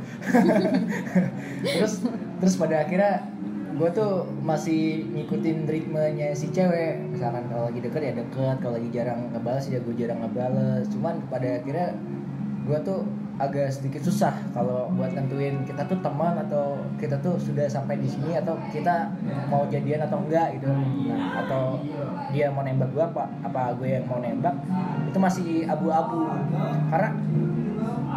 [1.79, 2.03] terus
[2.43, 3.31] terus pada akhirnya
[3.75, 7.15] gue tuh masih ngikutin ritmenya si cewek.
[7.15, 10.85] Misalkan kalau lagi deket ya deket kalau lagi jarang ngebales ya gue jarang ngebales.
[10.91, 11.95] Cuman pada akhirnya
[12.65, 13.03] gue tuh
[13.35, 18.07] agak sedikit susah kalau buat nentuin kita tuh teman atau kita tuh sudah sampai di
[18.07, 19.11] sini atau kita
[19.51, 20.71] mau jadian atau enggak gitu.
[20.71, 21.83] Nah, atau
[22.31, 24.55] dia mau nembak gue apa apa gue yang mau nembak
[25.11, 26.31] itu masih abu-abu.
[26.87, 27.09] Karena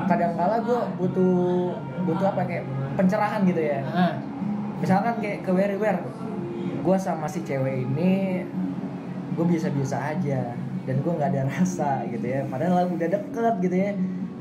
[0.06, 1.74] kadang-kala gue butuh
[2.06, 3.82] butuh apa kayak pencerahan gitu ya.
[4.78, 5.98] Misalkan kayak ke Very Wear
[6.78, 8.46] gue sama si cewek ini
[9.34, 10.54] gue biasa-biasa aja
[10.86, 12.46] dan gue nggak ada rasa gitu ya.
[12.46, 13.92] Padahal udah deket gitu ya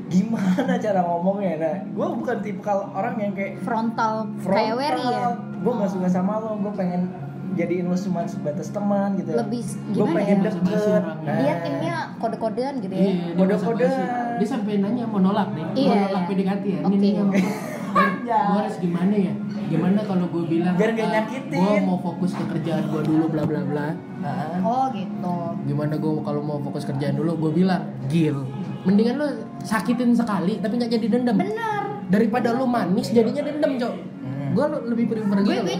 [0.08, 5.36] gimana cara ngomongnya nah gue bukan tipe kalau orang yang kayak Frontal, kayak Wery ya.
[5.36, 7.12] gue nggak suka sama lo gue pengen
[7.50, 10.44] jadiin lo cuma sebatas teman gitu Lebih gue gimana pengen ya?
[10.46, 10.90] deket Basa-basi
[11.38, 13.00] Dia timnya kode-kodean gitu ya.
[13.00, 14.02] iya, dia Kode-kodean.
[14.38, 16.28] Dia sampai nanya mau nolak nih, Iya, mau nolak iya.
[16.28, 16.80] PDKT ya.
[16.80, 16.94] Oke.
[16.94, 17.10] Ini
[18.28, 19.32] gue harus gimana ya?
[19.66, 21.58] Gimana kalau gue bilang Biar gak nyakitin.
[21.58, 23.86] Gue mau fokus ke kerjaan gue dulu bla bla bla.
[24.18, 25.34] Nah, Oh gitu.
[25.64, 28.44] gimana gue kalau mau fokus kerjaan dulu gue bilang gil
[28.88, 29.28] mendingan lo
[29.60, 31.82] sakitin sekali tapi nggak jadi dendam Bener.
[32.08, 34.50] daripada lo manis jadinya dendam cok Hmm.
[34.50, 35.78] gue lebih prefer Gue gitu gue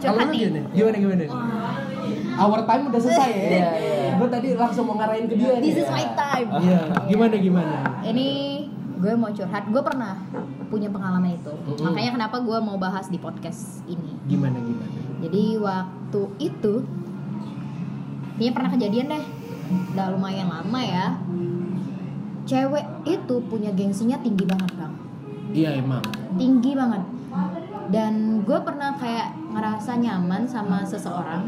[0.00, 0.36] kalau nih.
[0.36, 1.24] gimana gimana gimana
[2.36, 4.10] our time udah selesai ya Iya, iya.
[4.14, 5.62] gue tadi langsung mau ngarahin ke dia nih.
[5.64, 6.48] This is my time.
[6.60, 8.28] iya gimana gimana Ini
[8.94, 9.64] gue mau curhat.
[9.66, 10.16] Gue pernah
[10.66, 11.50] punya pengalaman itu.
[11.50, 11.82] Mm-mm.
[11.84, 14.16] Makanya kenapa gue mau bahas di podcast ini.
[14.24, 16.74] gimana gimana Jadi waktu itu
[18.34, 19.24] Kayaknya pernah kejadian deh
[19.92, 21.06] Udah lumayan lama ya
[22.44, 24.94] Cewek itu punya gengsinya tinggi banget bang
[25.50, 26.02] Iya emang.
[26.34, 27.02] tinggi banget
[27.86, 31.46] dan gue pernah kayak ngerasa nyaman sama seseorang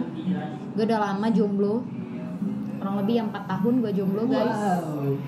[0.73, 1.83] gue udah lama jomblo
[2.77, 4.61] kurang lebih yang 4 tahun gue jomblo guys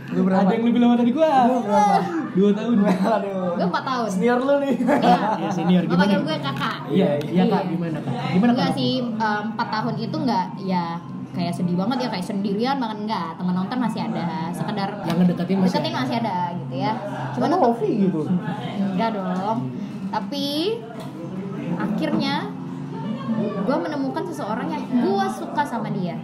[0.09, 0.41] Lu berapa?
[0.43, 1.55] Ada yang lebih lama dari berapa?
[2.31, 2.77] Dua tahun.
[2.79, 3.51] Aduh.
[3.57, 4.75] gue 4 tahun Senior lu nih.
[4.79, 5.19] Iya.
[5.37, 5.99] Ya senior gimana?
[5.99, 7.61] panggil gue kakak Iya, iya kak.
[7.61, 7.71] Iya.
[7.73, 8.15] Gimana kak?
[8.31, 8.77] Gimana enggak kak?
[8.77, 10.87] sih em, 4 tahun itu enggak ya
[11.39, 12.99] kayak sedih banget ya kayak sendirian banget.
[13.07, 14.51] Enggak teman nonton masih ada.
[14.51, 16.93] Sekedar Yang ngedeketin masih deketin masih ada gitu ya.
[17.39, 18.21] Cuma Cuman untuk Ovi gitu.
[18.83, 19.59] enggak dong.
[20.11, 20.47] Tapi
[21.79, 22.35] akhirnya
[23.39, 26.19] gue menemukan seseorang yang gue suka sama dia.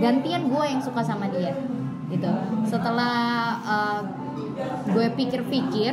[0.00, 1.52] Gantian gue yang suka sama dia
[2.08, 2.30] gitu.
[2.64, 4.00] Setelah uh,
[4.88, 5.92] gue pikir-pikir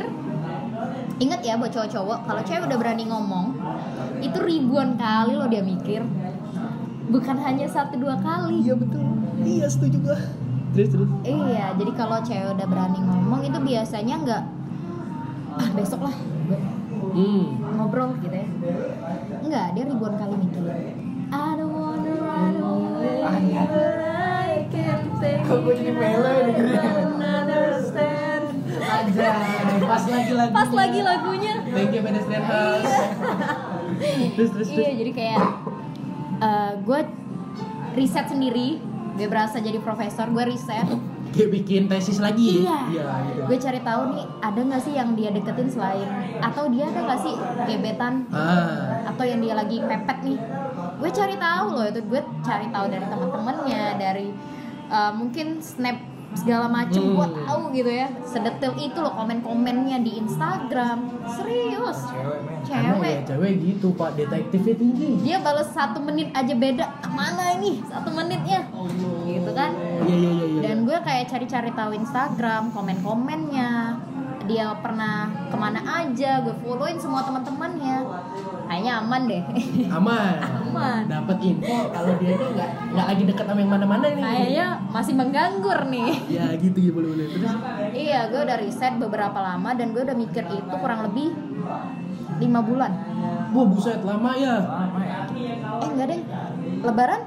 [1.18, 3.54] ingat ya buat cowok-cowok kalau cewek udah berani ngomong
[4.18, 6.02] itu ribuan kali loh dia mikir
[7.12, 9.04] bukan hanya satu dua kali Iya betul.
[9.44, 10.18] Iya setuju gua.
[10.72, 11.08] Terus terus.
[11.22, 14.42] Iya, jadi kalau cewek udah berani ngomong itu biasanya nggak
[15.52, 16.16] ah besok lah
[17.12, 17.60] Hmm.
[17.76, 18.48] ngobrol gitu ya.
[19.44, 20.64] Enggak, dia ribuan kali mikir.
[20.64, 26.44] I don't wanna run away, but I can't take Kok gue jadi melo ya
[27.52, 28.44] understand.
[28.80, 29.28] Aja.
[29.84, 30.52] Pas lagi lagu.
[30.56, 31.54] Pas lagi lagunya.
[31.68, 32.92] Thank you pedestrian house.
[34.32, 34.68] terus terus terus.
[34.72, 35.38] Iya, jadi kayak
[36.78, 37.00] gue
[37.92, 38.80] riset sendiri.
[39.12, 40.88] Gue berasa jadi profesor, gue riset.
[41.32, 42.60] Kayak bikin tesis lagi.
[42.60, 42.78] Iya.
[42.88, 43.40] Iya gitu.
[43.44, 47.20] Gue cari tahu nih ada nggak sih yang dia deketin selain atau dia ada nggak
[47.20, 49.08] sih gebetan Ah.
[49.08, 50.38] atau yang dia lagi pepet nih
[50.98, 54.28] gue cari tahu loh itu gue cari tahu dari teman-temannya dari
[54.86, 55.98] uh, mungkin snap
[56.34, 57.38] segala macem gue Hmm.
[57.42, 61.98] tahu gitu ya sedetil itu loh komen-komennya di Instagram serius
[62.62, 62.96] Cewek men.
[62.96, 65.08] Cewek ya cewek gitu pak detektifnya tinggi.
[65.20, 68.64] dia balas satu menit aja beda ke mana ini satu menitnya
[69.24, 69.70] gitu kan
[70.02, 70.46] Iya iya iya.
[70.48, 70.60] iya.
[70.64, 73.70] dan gue kayak cari-cari tahu Instagram komen-komennya
[74.42, 75.16] dia pernah
[75.46, 78.02] ke mana aja gue followin semua teman-temannya
[78.72, 79.42] kayaknya aman deh.
[80.00, 80.34] Aman.
[80.40, 81.00] aman.
[81.04, 84.24] Dapat info kalau dia tuh nggak nggak lagi dekat sama yang mana-mana nih.
[84.24, 86.12] kayaknya masih menganggur nih.
[86.32, 87.26] Ya gitu ya boleh boleh.
[87.36, 87.52] Terus?
[87.92, 91.36] Iya gue udah riset beberapa lama dan gue udah mikir itu kurang lebih
[92.40, 92.92] lima bulan.
[93.52, 94.56] Wah buset lama ya.
[95.84, 96.20] eh enggak deh.
[96.82, 97.20] Lebaran?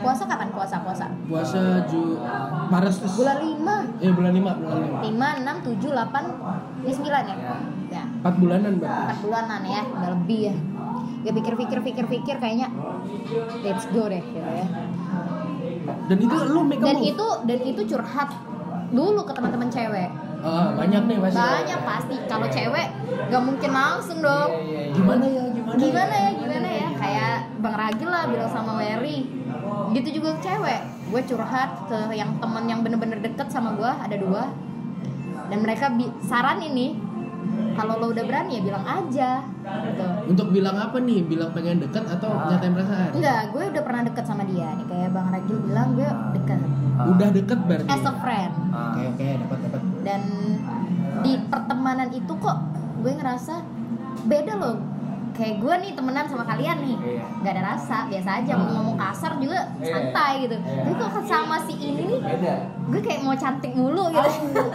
[0.00, 0.48] Puasa kapan?
[0.54, 1.06] Puasa puasa.
[1.26, 2.22] Puasa Ju
[2.70, 2.94] Maret.
[3.18, 3.76] Bulan lima.
[3.98, 4.98] Eh bulan lima bulan lima.
[5.02, 6.30] lima enam tujuh delapan
[6.86, 7.36] ini sembilan ya?
[7.90, 8.04] Ya.
[8.22, 9.02] Empat bulanan berarti.
[9.04, 10.54] empat bulanan ya udah lebih ya
[11.24, 12.68] gue pikir-pikir pikir-pikir kayaknya
[13.64, 14.66] let's go deh gitu ya.
[16.04, 17.12] Dan itu lu make dan move?
[17.16, 18.28] itu dan itu curhat
[18.92, 20.10] dulu ke teman-teman cewek.
[20.44, 21.40] Ah, banyak nih pasti.
[21.40, 22.14] banyak pasti.
[22.28, 22.86] Kalau cewek
[23.32, 24.50] gak mungkin langsung dong.
[24.92, 25.76] Gimana ya gimana?
[25.80, 26.88] gimana ya gimana ya?
[27.00, 27.34] Kayak
[27.64, 29.24] bang Ragil lah bilang sama Wery
[29.96, 30.80] gitu juga cewek.
[31.08, 34.52] Gue curhat ke yang temen yang bener-bener deket sama gue ada dua.
[35.48, 37.00] Dan mereka bi- saran ini
[37.74, 39.30] kalau lo udah berani ya bilang aja
[39.64, 41.20] gitu Untuk bilang apa nih?
[41.22, 42.48] Bilang pengen dekat atau Ah.
[42.48, 43.10] nyatain perasaan?
[43.12, 46.60] enggak gue udah pernah deket sama dia nih kayak bang Ragil bilang gue deket
[46.94, 47.90] Udah deket berarti.
[47.90, 49.80] as a friend Oke oke dapat dapat.
[50.02, 50.22] dan
[51.20, 52.58] di pertemanan itu kok
[52.96, 53.54] gue ngerasa
[54.24, 54.76] beda loh
[55.34, 56.96] kayak gue nih temenan sama kalian nih.
[56.96, 57.24] Iya.
[57.36, 58.52] nggak ada rasa biasa aja.
[58.54, 59.90] Mau ngomong kasar juga Iya.
[59.90, 60.56] santai gitu.
[60.56, 60.80] Iya.
[60.80, 62.20] tapi kok sama si ini nih
[62.84, 64.30] gue kayak mau cantik mulu gitu.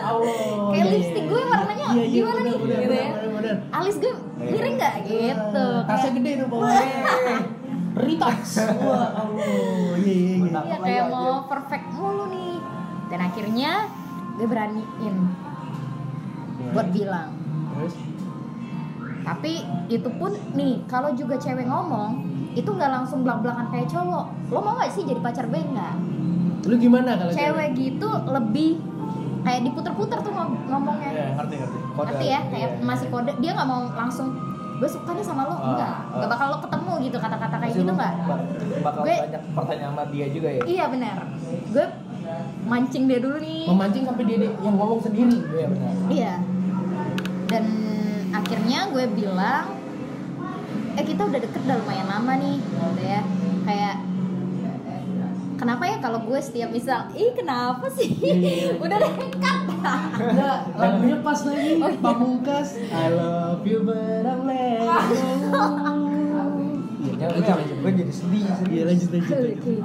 [0.71, 2.55] Kayak lipstick gue warnanya Iya, iya, gimana nih?
[2.59, 3.55] gitu ya.
[3.71, 4.93] alis gue miring nggak?
[5.03, 5.67] Gitu.
[5.87, 7.03] Tasnya gede tuh bawahnya.
[8.05, 8.49] Ritas.
[8.77, 9.95] Wah Allah.
[9.97, 10.59] Iya iya iya.
[10.61, 12.55] Iya kayak mau perfect mulu nih.
[13.09, 13.71] Dan akhirnya
[14.35, 15.15] gue beraniin
[16.69, 17.31] buat bilang.
[17.71, 17.95] Terus?
[19.29, 24.25] Tapi itu pun nih kalau juga cewek ngomong itu nggak langsung belak belakan kayak cowok
[24.49, 25.95] lo mau nggak sih jadi pacar gue nggak
[26.61, 28.81] Lu gimana kalau cewek gitu lebih
[29.39, 31.77] kayak diputer-puter tuh ngom- ngomongnya Iya, ngerti ngerti.
[31.89, 32.05] Kode.
[32.09, 32.83] ngerti ya kayak Iya.
[32.83, 34.27] masih kode dia nggak mau langsung
[34.75, 36.17] gue suka nih sama lo Ah, enggak ah.
[36.17, 38.45] nggak bakal lo ketemu gitu kata-kata kayak gitu lu nggak bak-
[38.81, 40.61] Bakal Gue- banyak pertanyaan sama dia juga ya.
[40.65, 41.17] iya benar
[41.69, 41.85] gue
[42.65, 45.37] mancing dia dulu nih Memancing sampai dia dia yang ngomong sendiri.
[45.49, 45.93] Iya benar.
[46.09, 46.33] Iya.
[47.47, 47.65] Dan
[48.49, 49.77] akhirnya gue bilang,
[50.97, 53.21] eh kita udah deket udah lumayan lama nih, gitu ya.
[53.61, 53.95] Kayak
[55.61, 58.09] kenapa ya kalau gue setiap misal, ih kenapa sih?
[58.17, 58.73] Iya.
[58.81, 59.59] udah dekat.
[60.17, 61.77] Enggak, lagunya pas lagi.
[61.77, 62.01] Oh, iya.
[62.01, 62.69] Pamungkas.
[62.89, 65.61] I love you but I'm letting go.
[66.99, 68.71] Iya, Lanjut, gue, jadi sedih sedih.
[68.75, 69.31] Iya lanjut lanjut.
[69.39, 69.83] Lanjut.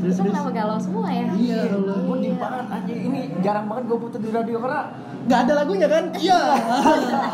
[0.00, 0.16] Terus terus.
[0.20, 1.28] kenapa galau semua ya?
[1.32, 1.96] Iya Allah.
[2.08, 4.82] Gue di banget aja ini jarang banget gue putar di radio karena
[5.24, 6.04] Gak ada lagunya kan?
[6.24, 6.40] Iya.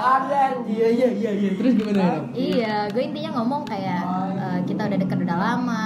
[0.01, 0.43] ada.
[0.65, 1.51] Iya iya iya iya.
[1.55, 2.19] Terus gimana ya?
[2.33, 4.03] Iya, gue intinya ngomong kayak
[4.37, 5.85] eh, kita udah deket udah lama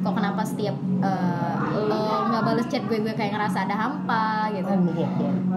[0.00, 4.72] kok kenapa setiap eh, lo nggak bales chat gue gue kayak ngerasa ada hampa gitu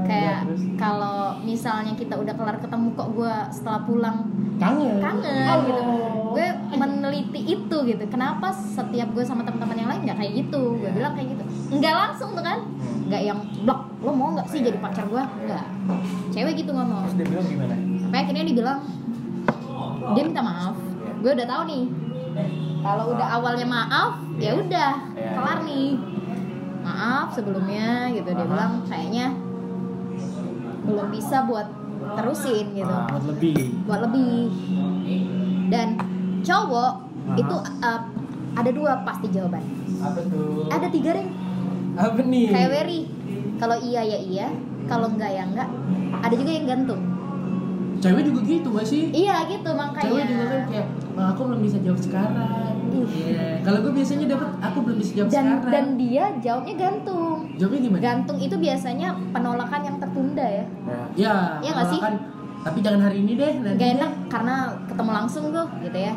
[0.04, 0.62] kayak Ya, terus?
[0.76, 4.18] kalau misalnya kita udah kelar ketemu kok gue setelah pulang
[4.54, 5.82] kangen kangen gitu
[6.30, 10.92] gue meneliti itu gitu kenapa setiap gue sama teman-teman yang lain nggak kayak gitu gue
[10.92, 11.44] bilang kayak gitu
[11.74, 12.60] nggak langsung tuh kan
[13.04, 15.66] nggak yang blok lo mau nggak sih jadi pacar gue nggak.
[16.30, 17.76] Cewek gitu ngomong Terus dia bilang gimana?
[18.00, 18.80] sampai akhirnya dibilang
[20.12, 20.76] dia minta maaf.
[21.20, 21.84] Gue udah tahu nih
[22.80, 25.30] kalau udah awalnya maaf ya udah Iya.
[25.34, 25.90] kelar nih.
[26.84, 28.28] Maaf sebelumnya gitu.
[28.28, 29.26] Dia bilang kayaknya
[30.84, 31.68] belum bisa buat
[32.14, 32.92] terusin gitu.
[33.08, 33.56] Buat lebih.
[33.86, 34.40] Buat lebih.
[35.68, 35.88] Dan
[36.42, 36.94] cowok
[37.34, 38.02] itu uh,
[38.54, 39.64] ada dua pasti jawaban
[39.98, 40.68] Apa tuh?
[40.68, 41.26] ada tiga deh
[41.94, 42.48] apa nih?
[42.50, 43.00] Kayak Wery.
[43.62, 44.48] Kalau iya ya iya.
[44.90, 45.70] Kalau enggak ya enggak.
[46.22, 47.02] Ada juga yang gantung.
[48.04, 49.04] Cewek juga gitu gak sih?
[49.16, 50.12] Iya gitu makanya.
[50.12, 52.74] Cewek juga kan kayak "Nah, aku belum bisa jawab sekarang.
[52.94, 53.60] Iya.
[53.66, 55.72] kalau gue biasanya dapat aku belum bisa jawab dan sekarang.
[55.74, 57.38] dan dia jawabnya gantung.
[57.58, 58.02] Jawabnya gimana?
[58.06, 60.66] Gantung itu biasanya penolakan yang tertunda ya.
[61.18, 61.36] Ya.
[61.62, 62.02] Iya nggak sih?
[62.64, 63.96] tapi jangan hari ini deh nanti gak deh.
[64.00, 64.56] enak karena
[64.88, 66.14] ketemu langsung tuh gitu ya.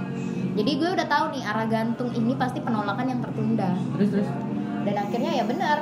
[0.57, 3.75] Jadi gue udah tahu nih arah gantung ini pasti penolakan yang tertunda.
[3.99, 4.29] Terus terus
[4.87, 5.79] dan akhirnya ya benar.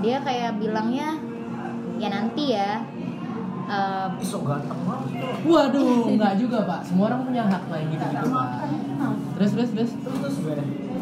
[0.00, 1.18] Dia kayak bilangnya
[1.98, 2.86] ya nanti ya.
[3.64, 5.24] Eh, Sok ganteng banget.
[5.42, 6.80] waduh nggak juga pak.
[6.84, 8.48] Semua orang punya hak main gitu gitu pak
[9.34, 9.70] terus terus.
[9.74, 10.34] Terus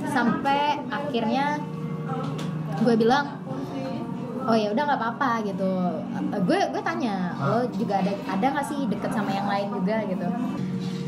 [0.09, 1.61] sampai akhirnya
[2.83, 3.39] gue bilang
[4.43, 5.73] oh ya udah nggak apa-apa gitu.
[6.49, 9.97] Gue gue tanya lo juga ada ada nggak sih deket sama yang lain juga?
[10.09, 10.27] Gitu.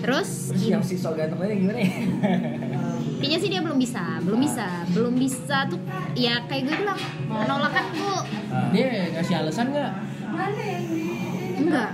[0.05, 1.91] Terus Terus yang si sok gantengnya gimana ya?
[3.25, 5.81] intinya sih dia belum bisa belum bisa belum bisa tuh
[6.13, 8.21] ya kayak gue bilang penolakan tuh
[8.69, 9.93] dia ngasih alasan nggak?
[11.65, 11.91] Enggak.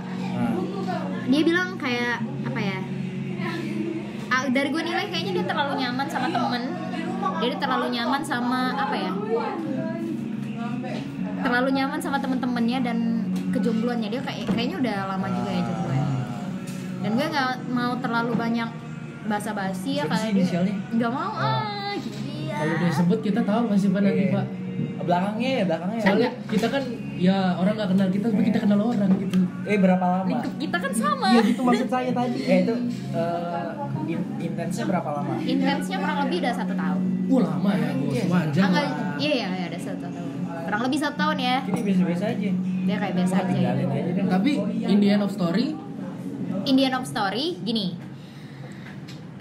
[1.31, 2.79] Dia bilang kayak apa ya
[4.27, 6.63] ah, dari gue nilai kayaknya dia terlalu nyaman sama temen.
[7.39, 9.11] Dia terlalu nyaman sama apa ya
[11.41, 12.97] terlalu nyaman sama temen-temennya dan
[13.55, 14.11] kejombloannya.
[14.11, 16.05] Dia kayak kayaknya udah lama juga ya jomblo ya.
[17.01, 18.80] dan gue nggak mau terlalu banyak
[19.23, 20.75] basa-basi ya Siapa kayak sih dia inisialnya?
[20.91, 24.33] nggak mau ah gila kalau dia sebut kita tahu masih apa nanti Iya.
[24.33, 24.45] pak
[25.01, 25.95] Belakangnya ya, belakangnya.
[25.95, 26.03] ya.
[26.03, 26.83] soalnya kita kan
[27.15, 30.25] ya orang nggak kenal kita tapi kita kenal orang gitu Eh berapa lama?
[30.27, 32.73] lingkup kita kan sama Iya gitu maksud saya tadi Ya itu
[33.11, 33.69] eh,
[34.07, 35.31] in- intensnya berapa lama?
[35.39, 38.23] intensnya kurang lebih udah satu tahun Wah lama ya bos Iya.
[38.27, 38.83] wajar Ah, lah
[39.17, 40.15] iya iya iya, ada satu tahun
[40.61, 42.49] kurang lebih satu tahun ya Ini biasa-biasa aja.
[42.81, 43.85] dia kayak biasa aja gitu.
[43.91, 44.51] aja tapi
[44.83, 45.67] in the end of story
[46.63, 47.97] Indian of Story gini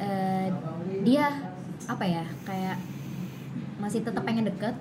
[0.00, 0.48] Eh,
[1.04, 1.28] dia
[1.84, 2.76] apa ya kayak
[3.80, 4.76] masih tetap pengen deket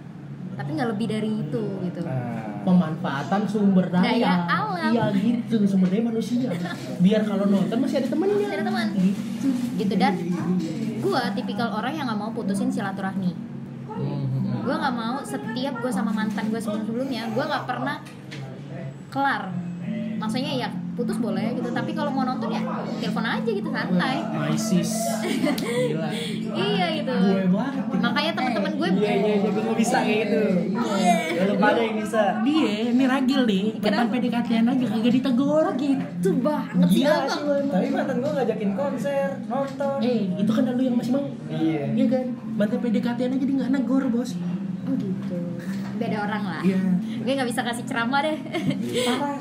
[0.59, 2.03] tapi nggak lebih dari itu gitu.
[2.03, 4.91] Nah, pemanfaatan sumber daya, Daya alam.
[4.91, 5.63] iya gitu.
[5.63, 6.51] Sumber daya manusia.
[6.99, 8.35] Biar kalau nonton masih ada temennya.
[8.43, 8.87] Masih ada teman.
[9.79, 9.93] Gitu.
[9.95, 10.13] Dan
[10.99, 13.31] gua tipikal orang yang nggak mau putusin silaturahmi.
[14.59, 18.03] Gue nggak mau setiap gue sama mantan gue sebelum sebelumnya gue nggak pernah
[19.11, 19.55] kelar.
[20.19, 20.69] Maksudnya ya
[20.99, 21.69] putus boleh gitu.
[21.71, 22.61] Tapi kalau mau nonton ya
[22.99, 24.15] telepon aja gitu santai.
[24.35, 24.91] My sis.
[25.63, 26.09] Gila.
[26.51, 27.13] Iya gitu.
[27.15, 27.83] Gue banget.
[28.03, 30.41] Makanya teman-teman gue Iya iya iya gue bisa kayak gitu.
[30.99, 32.21] Ya lu pada yang bisa.
[32.43, 33.65] dia ini ragil nih.
[33.79, 34.11] Kenapa?
[34.11, 36.29] PDKT-an aja kagak ditegur gitu.
[36.43, 37.65] Banget sih Gila abang.
[37.71, 39.97] Tapi mantan gue ngajakin konser, nonton.
[40.03, 41.23] eh itu kan lu yang masih mau.
[41.47, 41.83] Iya.
[41.95, 42.25] iya kan?
[42.59, 44.35] Mantan PDKT-an aja dia nggak negor bos.
[44.89, 45.39] Oh gitu
[45.99, 46.61] beda orang lah.
[46.63, 46.79] Iya.
[47.19, 48.37] gue nggak bisa kasih ceramah deh.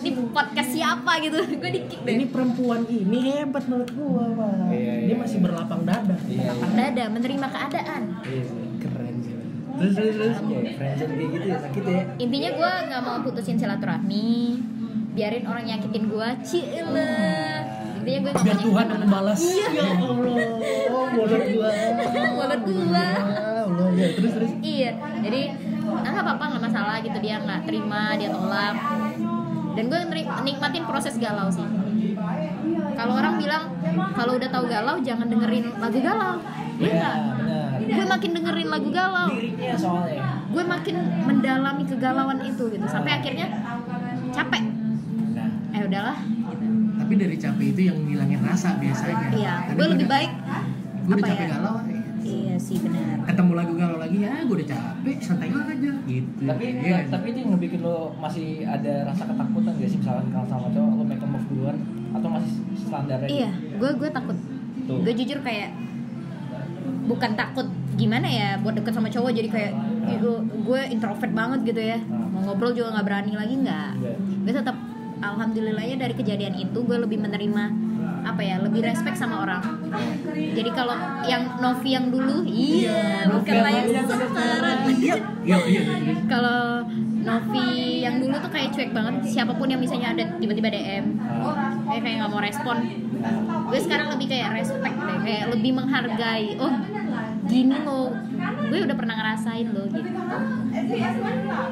[0.02, 1.38] Ini podcast siapa gitu?
[1.38, 2.14] Gue di kick deh.
[2.18, 4.74] Ini perempuan ini hebat menurut gua pak.
[4.74, 5.16] Iya, dia iya.
[5.16, 6.16] masih berlapang dada.
[6.26, 6.50] Iya.
[6.50, 8.02] lapang dada menerima keadaan.
[8.26, 8.66] Iya sih.
[8.82, 9.34] keren sih.
[9.78, 10.36] Terus terus terus.
[10.42, 12.02] Iya, friendzone kayak gitu ya sakit ya.
[12.18, 14.30] intinya gue nggak mau putusin silaturahmi.
[15.14, 17.14] Biarin orang nyakitin gue cile.
[18.02, 19.40] Intinya gue biar mau Tuhan yang membalas.
[19.46, 20.06] Ya Allah.
[20.90, 21.70] Oh mulut gua.
[22.34, 23.06] Mulut gua.
[23.06, 24.08] Ya Allah ya.
[24.18, 24.52] Terus terus.
[24.58, 24.90] Iya.
[25.22, 25.42] Jadi
[26.02, 27.18] ah nggak apa-apa nggak masalah gitu.
[27.18, 28.76] Dia nggak terima dia tolak.
[29.74, 30.00] Dan gue
[30.42, 31.62] nikmatin proses galau sih.
[32.98, 33.70] Kalau orang bilang
[34.12, 36.34] kalau udah tahu galau jangan dengerin lagu galau.
[36.78, 37.16] Gue Iya, nggak?
[37.38, 37.68] benar.
[37.90, 39.28] gue makin dengerin lagu galau.
[40.48, 42.86] Gue makin mendalami kegalauan itu gitu.
[42.86, 43.46] Sampai akhirnya
[44.30, 44.62] capek.
[45.34, 46.66] Nah, eh udahlah gitu.
[46.98, 49.30] tapi dari capek itu yang ngilangin rasa biasanya.
[49.30, 49.54] Iya.
[49.74, 50.30] Gue lebih baik
[51.08, 51.48] gua udah apa capek ya?
[51.56, 51.74] galau.
[51.80, 51.87] iya
[52.68, 53.16] sih benar.
[53.24, 56.40] Ketemu lagu galau lagi ya gue udah capek santai aja gitu.
[56.44, 56.96] Tapi Iya.
[57.08, 60.92] tapi itu yang ngebikin lo masih ada rasa ketakutan gak sih misalkan kalau sama cowok
[60.92, 61.76] lo make a move duluan
[62.08, 64.36] atau masih standarnya iya gue gue takut.
[64.84, 65.70] Gue jujur kayak
[67.04, 69.72] bukan takut gimana ya buat deket sama cowok jadi kayak
[70.06, 71.98] "Ih, gue gue introvert banget gitu ya.
[71.98, 72.28] Hmm.
[72.28, 73.90] mau ngobrol juga nggak berani lagi nggak.
[74.44, 74.76] Gue tetap
[75.18, 77.64] alhamdulillahnya dari kejadian itu gue lebih menerima
[78.28, 79.62] apa ya lebih respect sama orang.
[80.34, 84.78] Jadi kalau yang Novi yang dulu iya bukan lah yang sekarang.
[84.94, 85.82] iya iya iya.
[86.28, 86.84] kalau
[87.18, 87.68] Novi
[88.04, 91.04] yang dulu tuh kayak cuek banget siapa pun yang misalnya ada tiba-tiba DM
[91.88, 92.76] kayak kayak nggak mau respon.
[93.68, 96.72] Gue sekarang lebih kayak respect deh kayak lebih menghargai oh
[97.48, 98.12] gini loh
[98.68, 100.10] gue udah pernah ngerasain loh gitu.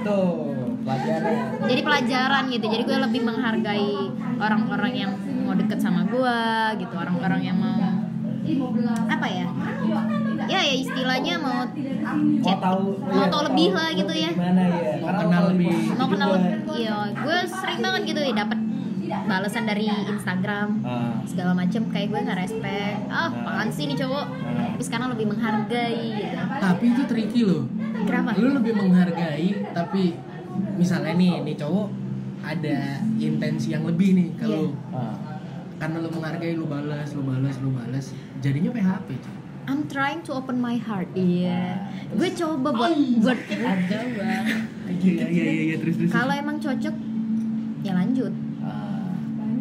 [0.02, 0.30] Tuh
[0.86, 1.34] pelajaran.
[1.66, 3.92] Jadi pelajaran gitu jadi gue lebih menghargai
[4.40, 5.12] orang-orang yang
[5.56, 6.38] deket sama gue
[6.78, 6.94] gitu.
[6.94, 7.80] Orang-orang yang mau
[9.06, 9.46] apa ya?
[10.46, 14.30] Ya ya istilahnya mau mau chat tahu mau iya, tahu lebih lah gitu ya.
[14.30, 15.74] gimana ya Mau kenal lebih.
[15.92, 18.58] mau kenal juga- iya gue sering banget gitu ya dapat
[19.06, 21.18] balasan dari Instagram Ah.
[21.24, 21.82] segala macem.
[21.88, 24.26] Kayak gue nggak respect ah apaan sih nih cowok?
[24.68, 26.36] Tapi sekarang lebih menghargai gitu.
[26.38, 27.64] Tapi itu tricky loh.
[27.98, 28.30] Kenapa?
[28.36, 30.14] Lu lebih menghargai tapi
[30.76, 31.88] misalnya nih nih cowok
[32.44, 32.78] ada
[33.16, 35.25] intensi yang lebih nih kalau Ah.
[35.76, 38.04] Karena lu menghargai lu balas lu balas lu balas.
[38.40, 39.34] Jadinya PHP cuy.
[39.66, 41.10] I'm trying to open my heart.
[41.18, 41.90] Iya.
[42.14, 44.46] Gue coba buat buat ada bang.
[44.86, 46.10] Iya iya iya iya terus terus.
[46.14, 46.94] Kalau emang cocok
[47.82, 48.32] ya lanjut.
[48.62, 49.10] Ah.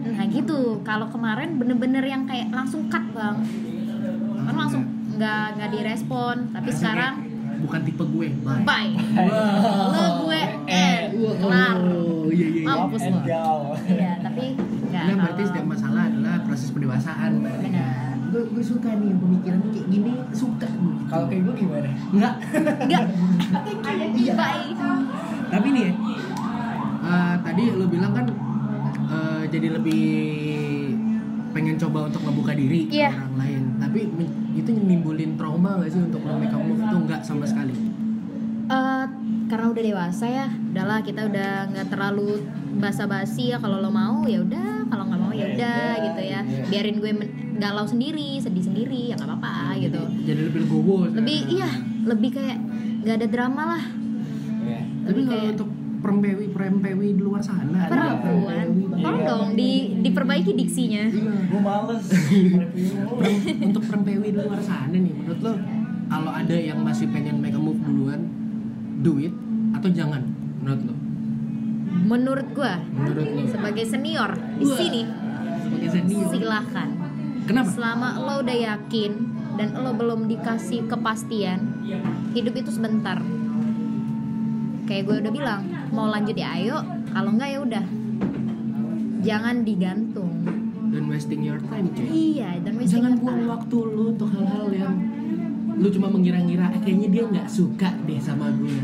[0.06, 0.80] nah gitu.
[0.86, 3.42] Kalau kemarin bener-bener yang kayak langsung cut bang.
[4.46, 4.84] Kan langsung
[5.18, 6.54] nggak nggak direspon.
[6.54, 7.14] Tapi Langsung sekarang
[7.66, 8.62] bukan tipe gue bye.
[8.62, 8.94] Bye.
[9.90, 13.20] Lo gue eh kelar oh iya iya mampus lo
[13.90, 14.46] iya tapi
[14.98, 17.68] nggak Nah, berarti setiap masalah adalah proses pendewasaan berarti.
[17.68, 18.14] Benar.
[18.26, 20.96] Gue, gue suka nih pemikiran kayak gini suka gue.
[21.06, 22.34] kalau kayak gue gimana enggak
[22.82, 23.04] nggak
[24.18, 24.34] Iya.
[24.34, 24.68] bye
[25.48, 25.94] tapi nih ya
[27.06, 28.26] eh, tadi lo bilang kan
[29.08, 30.04] eh, jadi lebih
[31.52, 33.12] pengen coba untuk membuka diri ke Iya.
[33.14, 34.00] orang lain tapi
[34.54, 37.72] itu nimbulin trauma gak sih untuk lo make move itu enggak sama sekali
[38.66, 39.06] Eh,
[39.46, 42.42] karena udah dewasa ya udahlah kita udah nggak terlalu
[42.76, 46.40] basa-basi ya kalau lo mau ya udah kalau nggak mau ya udah gitu ya.
[46.68, 47.12] biarin gue
[47.56, 50.02] galau sendiri sedih sendiri ya nggak apa-apa gitu.
[50.24, 51.70] jadi lebih legowo lebih iya
[52.06, 52.58] lebih kayak
[53.02, 53.84] nggak ada drama lah.
[54.66, 54.80] Iya.
[55.06, 55.70] tapi kalau kayak- untuk
[56.06, 58.66] perempewi perempewi di luar sana perempuan.
[58.96, 59.72] Tolong dong di
[60.02, 61.10] diperbaiki diksinya.
[61.50, 62.06] Gue males.
[63.66, 65.54] Untuk perempewi di luar sana nih menurut lo
[66.06, 68.22] kalau ada yang masih pengen make a move duluan
[69.02, 69.34] do it
[69.74, 70.22] atau jangan
[70.62, 70.96] menurut lo
[72.04, 75.02] menurut gue menurut lo sebagai senior di sini
[75.64, 76.30] sebagai senior.
[76.36, 76.90] silahkan
[77.48, 77.70] kenapa?
[77.72, 79.12] Selama lo udah yakin
[79.56, 81.60] dan lo belum dikasih kepastian
[82.36, 83.24] hidup itu sebentar.
[84.86, 85.62] Kayak gue udah bilang
[85.96, 86.84] mau lanjut ya ayo.
[87.16, 87.86] Kalau enggak ya udah.
[89.26, 90.34] Jangan digantung.
[90.92, 92.06] Dan wasting your time cuy.
[92.06, 93.50] Iya dan wasting jangan buang time.
[93.50, 94.96] waktu lu untuk hal-hal yang
[95.76, 96.70] lu cuma mengira-ngira.
[96.76, 98.78] Eh, kayaknya dia nggak suka deh sama gue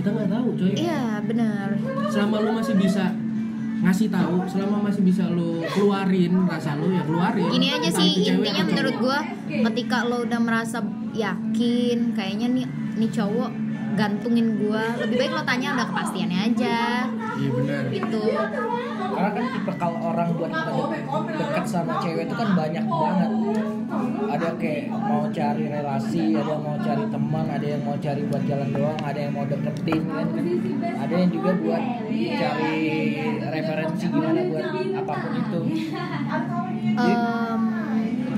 [0.00, 0.72] kita nggak tahu coy.
[0.72, 1.68] Iya benar.
[2.08, 3.04] Selama lu masih bisa
[3.80, 7.48] ngasih tahu selama masih bisa lu keluarin rasa lu ya keluarin.
[7.48, 9.18] Ini aja sih intinya menurut gue
[9.70, 10.80] ketika lo udah merasa
[11.12, 13.69] yakin kayaknya nih nih cowok
[14.00, 16.78] gantungin gue lebih baik lo tanya udah kepastiannya aja.
[17.36, 17.82] Iya benar.
[17.92, 18.24] Gitu.
[19.10, 23.30] Karena kan tipe kalau orang buat kita de- dekat sama cewek itu kan banyak banget.
[24.30, 28.42] Ada kayak mau cari relasi ada yang mau cari teman ada yang mau cari buat
[28.48, 30.26] jalan doang ada yang mau deketin kan.
[30.96, 31.82] Ada yang juga buat
[32.40, 32.76] cari
[33.52, 35.60] referensi gimana buat apa pun itu.
[36.96, 37.40] Gimana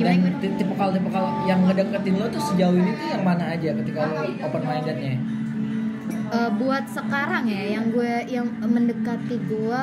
[0.02, 0.56] dan gimana?
[0.58, 4.00] tipe kalau tipe kalau yang ngedeketin lo tuh sejauh ini tuh yang mana aja ketika
[4.08, 5.14] lo open mindednya
[6.32, 9.82] Eh, buat sekarang ya yang gue yang mendekati gue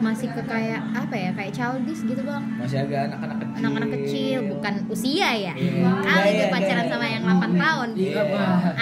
[0.00, 2.44] masih ke kayak apa ya kayak childish gitu bang.
[2.60, 3.56] Masih agak anak-anak kecil.
[3.56, 5.52] Anak-anak kecil bukan usia ya.
[5.56, 5.92] Iya.
[6.04, 6.92] kali Iya, gue iya, pacaran iya.
[6.92, 7.88] sama yang 8 tahun.
[7.96, 8.22] Iya.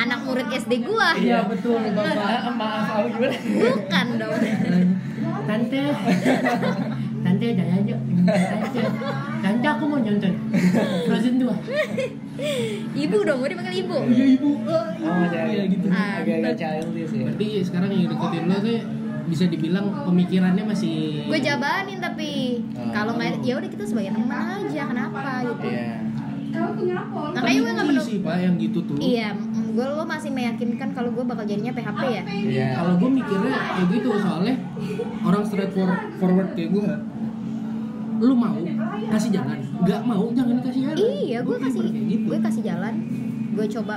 [0.02, 2.26] anak murid SD gue iya betul bapak.
[2.26, 4.38] Ah, maaf gimana bukan dong.
[5.46, 5.82] Tante
[7.40, 7.96] jangan aja
[8.26, 8.80] tante
[9.38, 10.32] tante aku mau nonton
[11.04, 11.48] Frozen 2
[12.94, 13.98] ibu dong gue dipanggil ibu?
[14.04, 14.50] Iya ibu.
[14.62, 14.82] Oh
[15.18, 15.86] masih agak gitu.
[15.88, 17.22] Ah, agak-agak childish ya.
[17.26, 18.78] Berarti sekarang yang deketin lo tuh
[19.26, 22.30] bisa dibilang pemikirannya masih gue jabanin tapi
[22.72, 22.94] Oh.
[22.94, 24.30] kalau nggak ya udah kita sebagai teman
[24.62, 25.66] aja kenapa gitu.
[25.66, 25.94] Iya.
[27.28, 28.96] Makanya gue menurut sih pak yang gitu tuh.
[28.96, 29.34] Iya
[29.68, 32.22] gue lo masih meyakinkan kalau gue bakal jadinya PHP ya?
[32.24, 32.68] Iya.
[32.76, 34.54] Kalau gue mikirnya kayak gitu soalnya
[35.20, 36.86] orang straight for- forward kayak gue
[38.18, 38.54] lu mau
[39.08, 42.24] kasih jalan nggak mau jangan dikasih jalan iya gue Gua kasih gitu.
[42.26, 42.94] gue kasih jalan
[43.48, 43.94] gue coba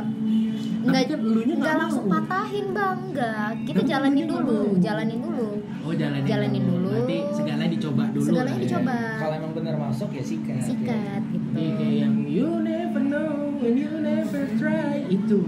[0.82, 1.82] nggak kan nggak nggak mau.
[1.82, 4.80] langsung patahin bang nggak kita Tapi jalanin dulu mau.
[4.80, 5.48] jalanin dulu
[5.82, 6.90] oh jalanin, Jalanin dulu.
[6.92, 8.64] berarti segala dicoba dulu segalanya lah ya.
[8.64, 13.30] dicoba kalau emang bener masuk ya sikat sikat gitu Iya, kayak yang you never know
[13.58, 15.40] when you never try itu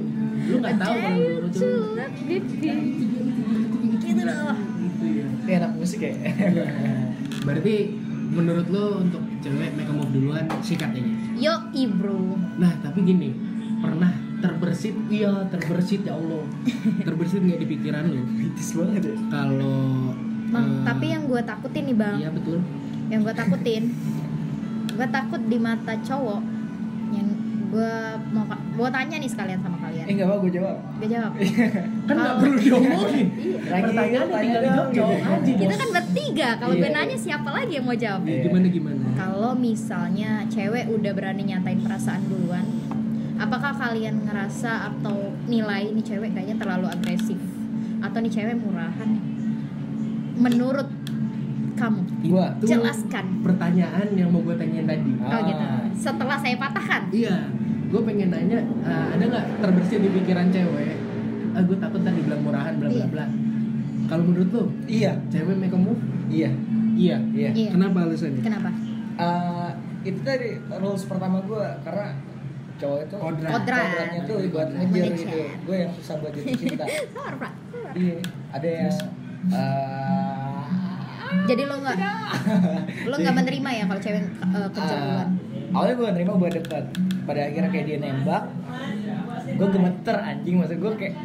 [0.43, 2.43] lu nggak tahu kan Dare dulu to tuh love it.
[3.93, 5.03] gitu loh gitu
[5.43, 6.11] ya anak musik ya.
[6.13, 6.65] Iya.
[7.41, 7.75] berarti
[8.33, 11.53] menurut lo untuk cewek make move duluan sikat aja Yo,
[12.01, 12.35] bro.
[12.57, 13.29] nah tapi gini
[13.83, 14.11] pernah
[14.43, 14.95] terbersit?
[15.07, 16.43] Iya terbersit ya Allah.
[17.07, 18.21] Terbersit nggak di pikiran lo?
[18.35, 19.15] Kritis banget ya.
[19.31, 20.11] kalau
[20.53, 22.61] Bang, eh, tapi yang gue takutin nih bang, iya betul.
[23.09, 23.83] Yang gue takutin,
[24.93, 26.41] gue takut di mata cowok
[27.09, 27.27] yang
[27.73, 27.93] gue
[28.29, 30.05] mau gue tanya nih sekalian sama kalian.
[30.05, 30.77] Eh enggak apa gue jawab.
[30.95, 31.31] Gue jawab.
[32.07, 33.27] kan nggak perlu diomongin
[33.63, 35.49] Lagi pertanyaan tanya tinggal dong, dijawab jawab gitu.
[35.49, 36.49] aja Kita kan bertiga.
[36.55, 36.95] Kalau gue Iya.
[36.95, 38.21] nanya siapa lagi yang mau jawab?
[38.23, 42.65] Iya, gimana gimana Kalau misalnya cewek udah berani nyatain perasaan duluan,
[43.35, 47.41] apakah kalian ngerasa atau nilai ini cewek kayaknya terlalu agresif
[47.99, 49.09] atau nih cewek murahan?
[50.35, 50.89] Menurut
[51.73, 52.53] kamu, Gua.
[52.55, 53.41] Itu jelaskan.
[53.41, 55.41] pertanyaan yang mau gue tanyain tadi Oh Ah.
[55.41, 55.63] gitu.
[55.95, 57.09] Setelah saya patahkan.
[57.09, 57.49] Iya,
[57.93, 60.97] gue pengen nanya, eh, ada nggak terbersih di pikiran cewek?
[61.53, 63.05] Ah, gue takut tadi bilang murahan, bla bla Iya.
[63.05, 63.25] bla.
[64.03, 65.13] Kalau menurut lo, Iya.
[65.29, 66.01] cewek make a move?
[66.25, 66.49] Iya.
[66.93, 67.17] Iya.
[67.29, 67.49] Iya.
[67.53, 67.69] Iya.
[67.69, 68.41] Kenapa alasannya?
[68.41, 68.69] Kenapa?
[69.13, 69.69] Eh,
[70.03, 72.07] itu tadi rules pertama gue karena
[72.73, 73.51] cowok itu Kodrat.
[73.53, 73.85] Kodrat.
[73.85, 75.37] kodratnya tuh buat ngejar gitu.
[75.63, 76.85] Gue yang susah buat jatuh cinta.
[77.13, 77.51] Sabar, Pak.
[77.93, 78.17] iya.
[78.49, 78.89] Ada yang
[79.53, 80.61] eh,
[81.43, 81.97] Jadi lo nggak
[83.09, 85.29] lo nggak menerima ya kalau cewek uh, kejar Ah, duluan?
[85.73, 86.85] Awalnya gue nerima buat dekat
[87.23, 88.43] pada akhirnya kayak dia nembak
[89.49, 91.15] gue gemeter anjing maksud gue kayak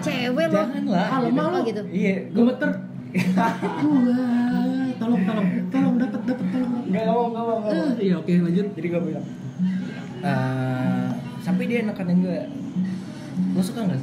[0.00, 0.54] Cewek lo.
[0.56, 1.82] jangan lah Ah, lemah Oh gitu.
[1.88, 2.70] iya gue Gemeter.
[3.12, 6.72] Wah, tolong tolong tolong dapat dapat tolong.
[6.84, 8.66] nggak ngomong ngomong Eh, ngomong iya oke lanjut.
[8.72, 9.26] jadi gue bilang
[10.22, 11.06] eh,
[11.38, 12.38] sampai dia nekanin gue
[13.52, 14.00] lo suka nggak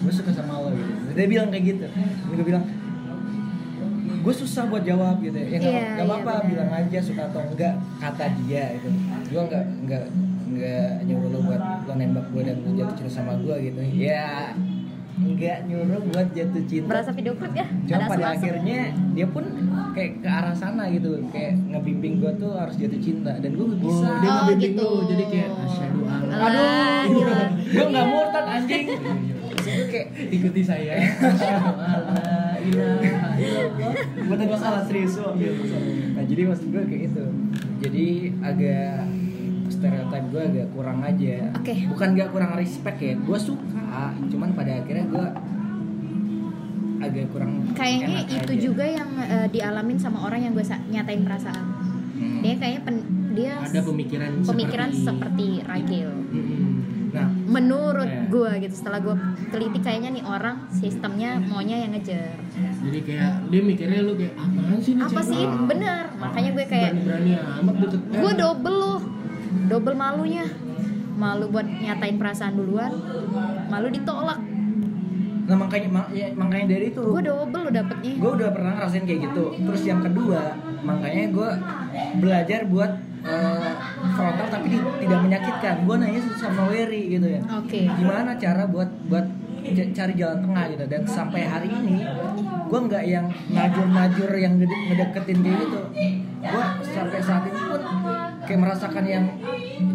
[0.00, 2.64] gue suka sama lo gitu dia bilang kayak gitu dan gue bilang
[4.20, 6.46] gue susah buat jawab gitu ya nggak Iya, nggak iya, apa-apa benar.
[6.46, 8.88] bilang aja suka atau enggak kata dia gitu
[9.26, 10.04] gue nggak nggak
[10.50, 14.52] nggak nyuruh lo buat lo nembak gue dan lo jatuh cinta sama gue gitu ya
[15.12, 17.66] nggak nyuruh buat jatuh cinta Berasa video klip ya?
[17.84, 18.78] Cuma Ada pada akhirnya
[19.10, 19.44] dia pun
[19.90, 23.80] kayak ke arah sana gitu kayak ngebimbing gue tuh harus jatuh cinta dan gue gak
[23.80, 24.86] bisa Oh, dia Oh, ngebimbing gitu.
[24.86, 26.32] lu jadi kayak asyhadu alla.
[26.32, 27.40] Alah, gila.
[27.52, 29.39] gue nggak murtad anjing Maksud gue
[29.90, 30.94] kayak Ikuti saya.
[32.60, 33.24] Illallah.
[34.20, 35.32] gue tadi salah serius loh
[36.12, 37.24] nah jadi maksud gue kayak itu
[37.80, 38.06] jadi
[38.42, 38.94] agak
[39.66, 41.74] stereotip gue agak kurang aja Oke.
[41.88, 45.24] bukan gak kurang respect ya gue suka cuman pada akhirnya gue
[47.00, 48.60] agak kurang Kayaknya enak itu aja.
[48.62, 50.60] juga yang eh, dialamin sama orang yang gue
[50.90, 51.64] nyatain perasaan.
[52.12, 52.44] Hmm.
[52.44, 56.10] Dia kayaknya pen- dia Ada pemikiran pemikiran seperti, seperti Ragil.
[56.28, 56.79] Mm-mm.
[57.50, 58.30] Menurut Iya.
[58.30, 59.14] gue gitu setelah gue
[59.50, 62.38] teliti kayaknya nih orang sistemnya maunya yang ngejar.
[62.80, 65.44] Jadi kayak dia mikirnya lu kayak apaan sih nih Apa cewek?" sih?
[65.66, 66.02] Bener.
[66.16, 66.90] Makanya gue kayak
[67.60, 69.00] amat deket gue double loh
[69.66, 70.46] double malunya
[71.12, 72.92] malu buat nyatain perasaan duluan
[73.66, 74.40] malu ditolak
[75.42, 79.02] nah makanya mak- ya, makanya dari itu gue double lo dapetnya gue udah pernah ngerasain
[79.02, 81.50] kayak gitu terus yang kedua makanya gue
[82.16, 83.70] belajar buat eh,
[84.20, 85.74] frontal tapi di- tidak menyakitkan.
[85.82, 87.40] Gue nanya sama Wery gitu ya.
[87.56, 87.80] Oke.
[87.88, 89.26] Gimana cara buat buat
[89.70, 90.84] cari jalan tengah gitu.
[90.86, 92.04] Dan sampai hari ini
[92.70, 95.80] gue nggak yang najur-najur yang ngede- ngedeketin kayak gitu.
[96.40, 97.80] Gue sampai saat ini pun
[98.44, 99.24] kayak merasakan yang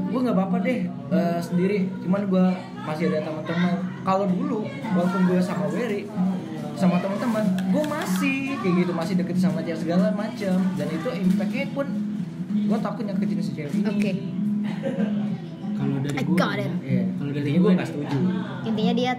[0.05, 1.85] gue nggak apa-apa deh eh, sendiri.
[2.01, 2.45] Cuman gue
[2.83, 3.73] masih ada teman-teman.
[4.01, 6.09] Kalau dulu walaupun gue sama Wery
[6.75, 11.71] sama teman-teman gue masih kayak gitu masih deket sama dia segala macam dan itu impactnya
[11.71, 11.87] pun
[12.57, 13.83] gue takut nyakitin si cewek ini.
[13.85, 14.11] Oke.
[15.75, 16.37] Kalau dari gue.
[16.81, 17.03] Iya.
[17.13, 18.17] Kalau dari gue nggak setuju.
[18.63, 19.11] Intinya dia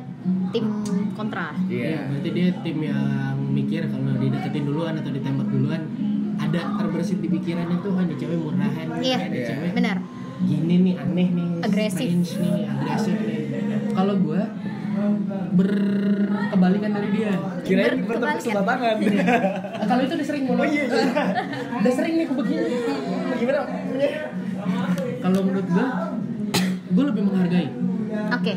[0.51, 0.67] tim
[1.13, 1.53] kontra.
[1.67, 3.05] Iya, berarti dia tim yang
[3.47, 5.83] mikir kalau dideketin duluan atau ditembak duluan
[6.37, 9.97] ada terbersit di pikirannya tuh ada cewek murahan Iya, ada cewek benar.
[10.37, 12.13] gini nih aneh nih Agresif.
[12.13, 13.41] nih agresif nih.
[13.91, 14.41] Kalau gue
[15.53, 17.33] berkebalikan dari dia.
[17.63, 18.97] Kirain bertepuk sebelah tangan.
[19.77, 20.85] Nah, kalau itu udah sering mulu Oh, iya.
[21.77, 22.65] udah sering nih aku begini
[23.37, 23.61] gimana?
[25.21, 25.87] Kalau menurut gue
[26.87, 27.69] gue lebih menghargai.
[28.33, 28.53] Oke.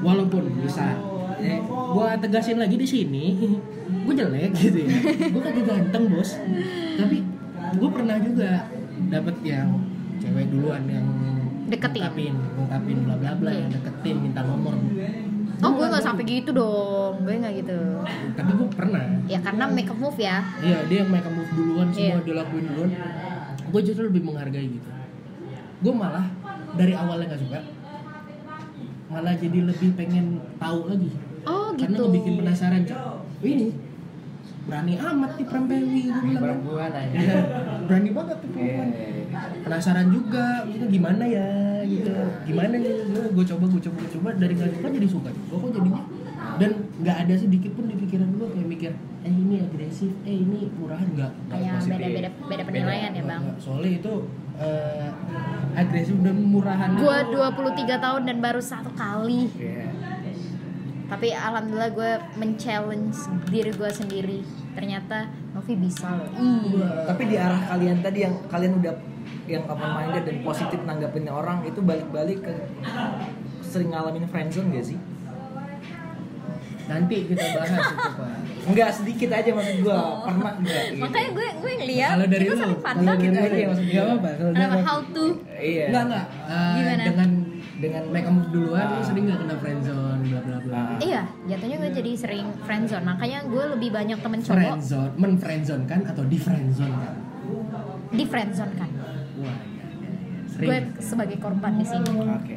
[0.00, 0.86] Walaupun bisa
[1.36, 3.24] eh, gue tegasin lagi di sini
[4.06, 4.88] gue jelek gitu ya.
[5.30, 6.30] Gue kagak ganteng bos.
[6.96, 7.16] Tapi
[7.76, 8.50] gue pernah juga
[9.10, 9.68] dapet yang
[10.16, 11.06] cewek duluan yang
[11.66, 11.98] Deketin.
[11.98, 14.78] ngungkapin ngungkapin bla bla bla yang deketin minta nomor
[15.56, 17.12] oh gue nggak sampai gitu dong.
[17.22, 17.78] Gue nggak gitu.
[18.32, 19.04] Tapi gue pernah.
[19.24, 20.44] Ya karena make up move ya.
[20.60, 22.24] Iya dia yang make a move duluan semua Iya.
[22.24, 22.90] dilakuin duluan.
[23.66, 24.90] Gue justru lebih menghargai gitu.
[25.80, 26.26] Gue malah
[26.74, 27.60] dari awalnya nggak suka
[29.06, 31.10] malah jadi lebih pengen tahu lagi.
[31.46, 32.04] Oh karena gitu.
[32.04, 33.22] ngebikin penasaran Cak.
[33.38, 33.70] ini
[34.66, 36.42] berani amat nih perempewi gue bilang.
[36.42, 37.38] Perempuan aja Iya,
[37.86, 38.88] berani banget tuh perempuan.
[39.62, 41.46] Penasaran juga maksudnya gimana ya
[41.88, 42.10] gitu
[42.44, 42.92] gimana nih
[43.28, 46.02] gue coba gue coba gue coba dari nggak suka jadi suka gue kok jadinya
[46.56, 50.70] dan nggak ada sedikit pun di pikiran gue kayak mikir eh ini agresif eh ini
[50.72, 51.90] murahan nggak Kayak positif.
[51.92, 53.42] beda-beda beda penilaian ya, Nggak, Bang.
[53.42, 53.56] nggak.
[53.58, 54.12] soalnya itu
[54.56, 55.08] eh,
[55.74, 59.50] agresif dan murahan Gue itu- 23 tahun dan baru satu kali.
[59.52, 59.90] Iya.
[61.06, 63.14] Tapi alhamdulillah gue men-challenge
[63.46, 64.38] diri gue sendiri.
[64.72, 66.26] Ternyata Novi bisa loh.
[66.32, 67.06] Iya.
[67.06, 68.94] Tapi di arah kalian tadi yang kalian udah
[69.46, 72.54] yang open minded dan positif nanggapin orang itu balik-balik ke
[73.60, 74.98] sering ngalamin friendzone gak sih?
[76.86, 77.82] nanti kita bahas itu
[78.14, 78.30] pak
[78.66, 79.94] Enggak sedikit aja maksud gua.
[79.94, 80.14] Oh.
[80.22, 80.82] Pernah enggak?
[80.88, 81.02] gitu?
[81.02, 83.66] Makanya gue gue ngeliat kalau dari kita lu saling kalau pandang dari gitu lu aja
[83.66, 84.14] maksud nggak gua.
[84.16, 85.24] apa kalau dari- how to?
[85.52, 85.84] Iya.
[85.84, 87.02] Enggak enggak Eh, Gimana?
[87.04, 87.30] dengan
[87.76, 89.04] Dengan make up move duluan lu Ah.
[89.04, 90.96] sering nggak kena friendzone bla bla bla Ah.
[90.98, 93.04] Iya, jatuhnya gue jadi sering friendzone.
[93.04, 97.14] Makanya gue lebih banyak temen cowok friendzone men friendzone kan atau di friendzone kan
[98.08, 98.90] di friendzone kan.
[100.56, 102.10] Sering Gue sebagai korban di sini.
[102.32, 102.56] Oke.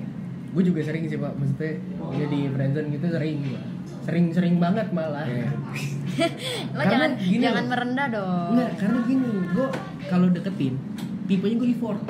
[0.50, 1.78] gue juga sering sih pak maksudnya
[2.10, 3.62] jadi friendzone gitu sering gua
[4.02, 5.46] sering sering banget malah Iya.
[6.74, 8.50] Lo Karena jangan gini jangan merendah dong.
[8.58, 9.68] Enggak, karena gini, gue
[10.10, 10.74] kalau deketin,
[11.30, 12.02] tipenya gue effort.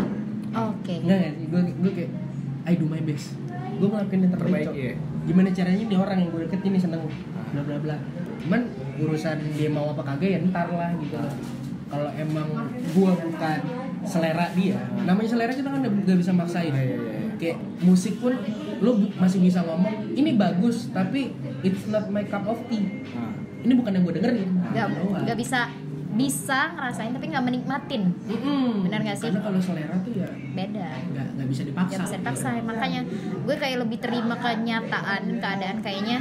[0.50, 0.96] Oke.
[1.04, 2.12] Enggak nggak sih, gue gue kayak
[2.64, 3.36] I do my best.
[3.78, 4.68] Gue ngelakuin yang terbaik.
[4.72, 4.94] Iya.
[5.28, 7.02] Gimana caranya nih orang yang gue deketin nih seneng,
[7.52, 7.96] bla bla bla.
[8.48, 8.62] Cuman
[9.04, 11.20] urusan dia mau apa kagak ya ntar lah gitu.
[11.90, 12.48] Kalau emang
[12.96, 13.60] gue bukan
[14.08, 16.72] selera dia, namanya selera kita kan nggak bisa maksain.
[16.72, 17.20] Iya, iya, iya.
[17.40, 18.36] Kayak musik pun
[18.80, 21.32] lo masih bisa ngomong ini bagus tapi
[21.64, 23.04] it's not my cup of tea.
[23.16, 23.36] Nah.
[23.60, 24.50] Ini bukan yang gue dengerin.
[24.72, 25.24] Gak, Doang.
[25.28, 25.68] gak bisa
[26.10, 28.04] bisa ngerasain tapi nggak menikmatin.
[28.26, 28.90] Mm-mm.
[28.90, 29.30] Bener nggak sih?
[29.30, 30.90] Karena kalau selera tuh ya Beda.
[31.16, 31.92] nggak nggak bisa dipaksa.
[31.96, 32.48] Gak bisa dipaksa.
[32.66, 33.02] Makanya
[33.46, 36.20] gue kayak lebih terima kenyataan keadaan kayaknya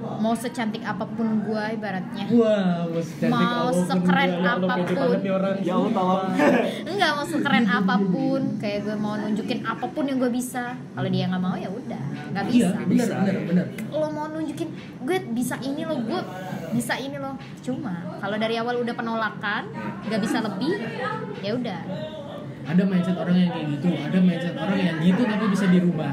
[0.00, 4.74] mau secantik apa pun gue ibaratnya Wah, mau secantik Mau apa pun sekeren gua, apa
[4.82, 5.10] pun.
[5.30, 5.56] orang.
[5.60, 6.24] Ya Allah tolong.
[6.90, 11.08] enggak mau sekeren apa pun kayak gue mau nunjukin apa pun yang gue bisa kalau
[11.08, 13.64] dia nggak mau ya udah nggak Iya, bisa benar benar benar.
[13.90, 14.68] lo mau nunjukin
[15.00, 16.20] gue bisa ini lo gue
[16.70, 19.62] bisa ini lo cuma kalau dari awal udah penolakan
[20.02, 20.74] nggak bisa lebih
[21.38, 21.80] ya udah
[22.62, 26.12] Ada mindset orang yang kayak gitu, ada mindset orang yang gitu tapi bisa dirubah.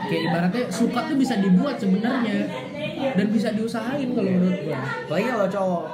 [0.00, 2.36] Kayak ibaratnya suka tuh bisa dibuat sebenarnya
[2.98, 4.78] dan bisa diusahain kalau menurut gua.
[4.78, 5.84] Apalagi kalau cowok,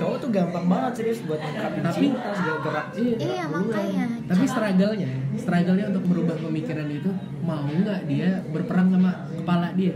[0.00, 2.86] cowok tuh gampang banget serius buat ngungkapin Tapi- cinta segala gerak.
[2.98, 4.04] Iya, makanya.
[4.24, 7.10] Tapi struggle-nya, struggle-nya untuk merubah pemikiran itu
[7.44, 9.94] mau nggak dia berperang sama kepala dia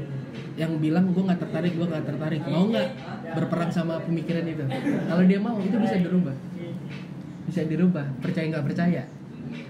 [0.59, 2.89] yang bilang gue nggak tertarik, gue nggak tertarik, mau nggak
[3.39, 4.65] berperang sama pemikiran itu?
[5.07, 6.35] Kalau dia mau, itu bisa dirubah,
[7.47, 8.07] bisa dirubah.
[8.19, 9.03] Percaya nggak percaya?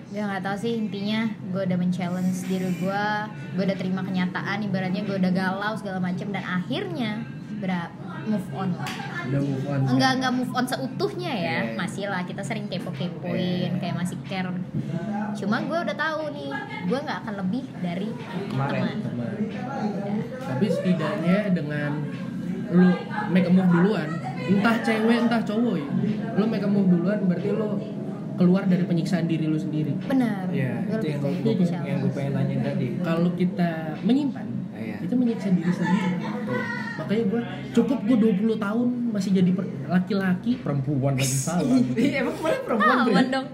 [0.09, 1.21] Ya nggak tahu sih intinya
[1.53, 3.05] gue udah men-challenge diri gue
[3.55, 7.29] gue udah terima kenyataan ibaratnya gue udah galau segala macam dan akhirnya
[7.59, 7.91] berat
[8.25, 8.89] move on lah
[9.29, 9.81] Udah move on.
[9.85, 11.77] enggak enggak move on seutuhnya ya Iya.
[11.77, 14.49] masih lah kita sering kepo kepoin kayak masih care
[15.37, 16.51] cuma gue udah tahu nih
[16.89, 18.09] gue nggak akan lebih dari
[18.49, 18.81] Kemarin.
[18.81, 19.33] teman Teman.
[20.41, 21.91] Tapi setidaknya dengan
[22.69, 22.89] lu
[23.29, 24.09] make a move duluan,
[24.45, 25.89] entah cewek entah cowok ya,
[26.37, 27.69] lu make a move duluan berarti lu
[28.39, 29.93] keluar dari penyiksaan diri lu sendiri.
[30.01, 32.87] benar Iya, Gua itu yang gue kayak yang gue pengen tanya tadi.
[33.01, 33.71] Kalau kita
[34.01, 34.97] menyimpan, Iya.
[35.03, 36.09] itu menyiksa diri sendiri.
[36.97, 37.41] Makanya gue
[37.73, 41.67] cukup gue 20 tahun masih jadi per- laki-laki, perempuan lagi salah.
[41.97, 43.27] Iya, emang kemarin perempuan ah Bre?
[43.29, 43.47] dong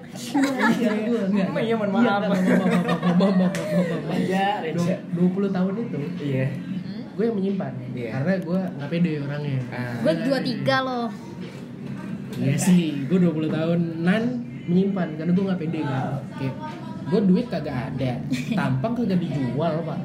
[0.75, 1.47] Iya, gue enggak.
[1.47, 3.53] Oh, iya, mohon Iya, maaf.
[4.75, 5.01] Du-
[5.33, 6.47] 20 tahun itu Iya.
[7.15, 8.09] Gue yang menyimpan Iya.
[8.13, 9.97] karena gue nggak pede orangnya Ah.
[9.99, 11.09] gue dua tiga loh
[12.35, 14.23] Iya sih, gue 20 tahun nan
[14.65, 16.21] menyimpan karena gue nggak pede kan.
[16.35, 16.55] Kayak
[17.05, 18.13] gue duit kagak ada,
[18.59, 20.01] tampang kagak dijual pak.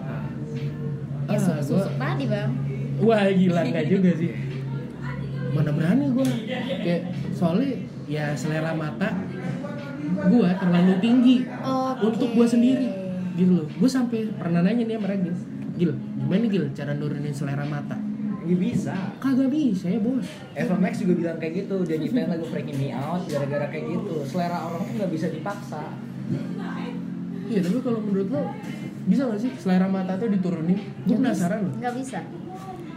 [1.25, 2.51] ya Ah, susuk gua- tadi bang
[2.99, 4.31] wah gila nggak juga sih.
[5.49, 6.25] Mana berani gue,
[6.79, 7.01] kayak
[7.31, 7.73] soalnya
[8.05, 9.13] ya selera mata
[10.09, 12.01] gue terlalu tinggi Oke.
[12.03, 12.87] untuk gue sendiri,
[13.33, 13.67] gitu loh.
[13.71, 15.39] Gue sampai pernah nanya nih sama Regis,
[15.73, 17.97] Gil, gimana Gil cara nurunin selera mata?
[18.49, 18.95] Nggak bisa.
[19.17, 20.25] Kagak bisa ya bos.
[20.51, 24.15] Eva Max juga bilang kayak gitu, dia nyiptain lagu Freaking Me Out gara-gara kayak gitu.
[24.25, 25.83] Selera orang tuh nggak bisa dipaksa.
[27.45, 28.41] Iya tapi kalau menurut lo
[29.05, 30.77] bisa gak sih selera mata tuh diturunin?
[31.03, 31.73] Gue penasaran loh.
[31.75, 32.21] nggak bisa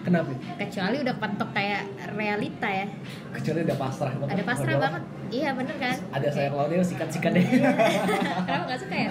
[0.03, 0.29] Kenapa?
[0.59, 1.83] kecuali udah kepentok kayak
[2.13, 2.85] realita ya
[3.33, 4.29] Kecuali udah pasrah banget.
[4.29, 7.47] ada pasrah banget iya bener kan Ada sayur lautnya sikat-sikat deh.
[8.45, 9.09] kenapa nggak suka ya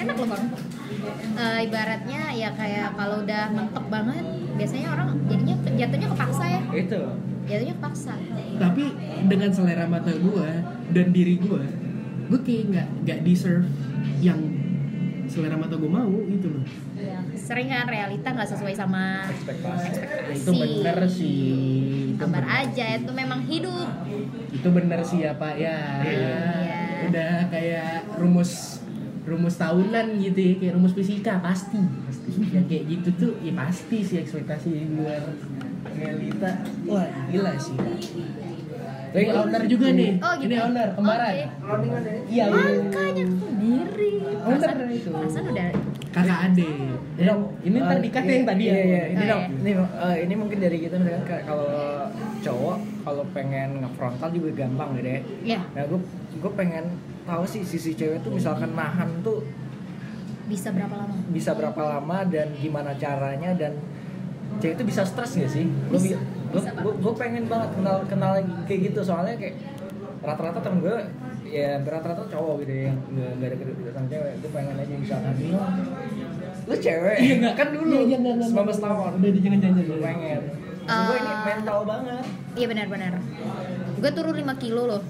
[0.00, 0.44] enak loh bang
[1.40, 4.24] Eh, ibaratnya ya kayak kalau udah mentok banget
[4.54, 7.02] biasanya orang jadinya jatuhnya kepaksa ya itu.
[7.48, 8.12] jatuhnya kepaksa
[8.60, 8.84] Tapi
[9.26, 10.50] dengan selera mata gue
[10.92, 11.64] dan diri gue,
[12.28, 13.64] gue kayak nggak nggak deserve
[14.20, 14.36] yang
[15.24, 16.64] selera mata gue mau gitu loh.
[16.98, 19.88] ya, sering kan realita nggak sesuai sama Ekspektasi.
[19.96, 21.50] Ya, itu bener sih.
[22.20, 22.44] Bener.
[22.44, 23.88] aja itu memang hidup
[24.52, 26.04] Itu bener sih ya pak ya.
[26.04, 26.38] Iya.
[27.08, 28.79] Udah kayak rumus
[29.30, 34.02] rumus tahunan gitu ya kayak rumus fisika pasti pasti yang kayak gitu tuh ya pasti
[34.02, 35.22] sih ekspektasi di luar
[35.94, 37.78] realita wah gila sih
[39.10, 40.46] ini owner juga nih Oh, gitu.
[40.50, 41.46] ini owner kembaran Oke.
[42.30, 42.46] iya iya.
[42.78, 44.10] Makanya sendiri.
[44.40, 45.10] Owner itu.
[45.10, 45.66] perasaan udah
[46.14, 46.68] kakak ade
[47.20, 47.32] Ini
[47.66, 49.02] ini ntar dikat yang tadi iya, ya iya.
[49.12, 49.58] Ini, dong, iya.
[49.60, 51.70] ini, eh, ini mungkin dari kita misalkan kalau
[52.40, 55.20] cowok kalau pengen ngefrontal juga gampang gitu ya.
[55.44, 56.00] ya Nah, gue
[56.40, 56.84] gue pengen
[57.30, 59.46] tahu sih sisi cewek tuh misalkan nahan tuh
[60.44, 61.14] bisa berapa lama?
[61.30, 63.78] bisa berapa lama dan gimana caranya dan
[64.58, 65.62] cewek itu bisa stres gak sih?
[65.86, 66.18] Gue Bisa,
[66.50, 68.32] bisa gue pengen banget kenal kenal
[68.66, 69.54] kayak gitu soalnya kayak
[70.20, 70.96] rata-rata temen gue
[71.46, 74.94] ya rata-rata cowok gitu ya yang nggak nggak ada kedekatan sama cewek gue pengen aja
[74.96, 75.32] misalkan
[76.60, 77.54] lu cewek Iya, nggak.
[77.56, 78.78] kan dulu Iya, iya, nggak, 19 nggak.
[78.80, 80.42] tahun Udah, di- jangan, jangan, gue pengen
[80.82, 81.42] gue ini Ah.
[81.46, 83.12] mental banget Iya benar-benar.
[83.96, 85.02] Gue turun 5 kilo loh.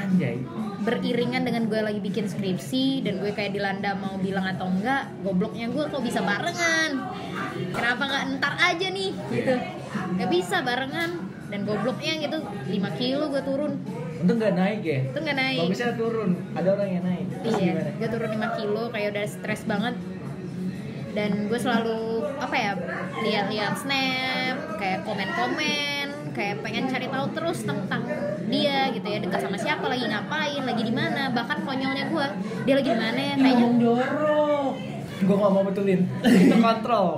[0.00, 0.36] Anjay
[0.80, 5.68] Beriringan dengan gue lagi bikin skripsi dan gue kayak dilanda mau bilang atau enggak, gobloknya
[5.68, 7.04] gue kok bisa barengan.
[7.76, 9.54] Kenapa nggak ntar aja nih gitu.
[10.16, 11.10] Gak bisa barengan
[11.50, 13.72] dan gobloknya gitu 5 kilo gue turun.
[14.20, 15.58] untung nggak naik ya Itu nggak naik.
[15.58, 19.08] kalau bisa turun ada orang yang naik terus Iya, gimana gue turun 5 kilo kayak
[19.16, 19.94] udah stres banget
[21.10, 22.00] dan gue selalu
[22.38, 22.72] apa ya
[23.18, 28.02] lihat-lihat snap kayak komen-komen kayak pengen cari tahu terus tentang
[28.50, 32.26] dia gitu ya dekat sama siapa lagi ngapain lagi di mana bahkan konyolnya gue
[32.62, 33.66] dia lagi di mana ya kayaknya.
[33.78, 34.72] Jorok
[35.20, 36.00] gue nggak mau betulin.
[36.24, 37.08] Itu kontrol.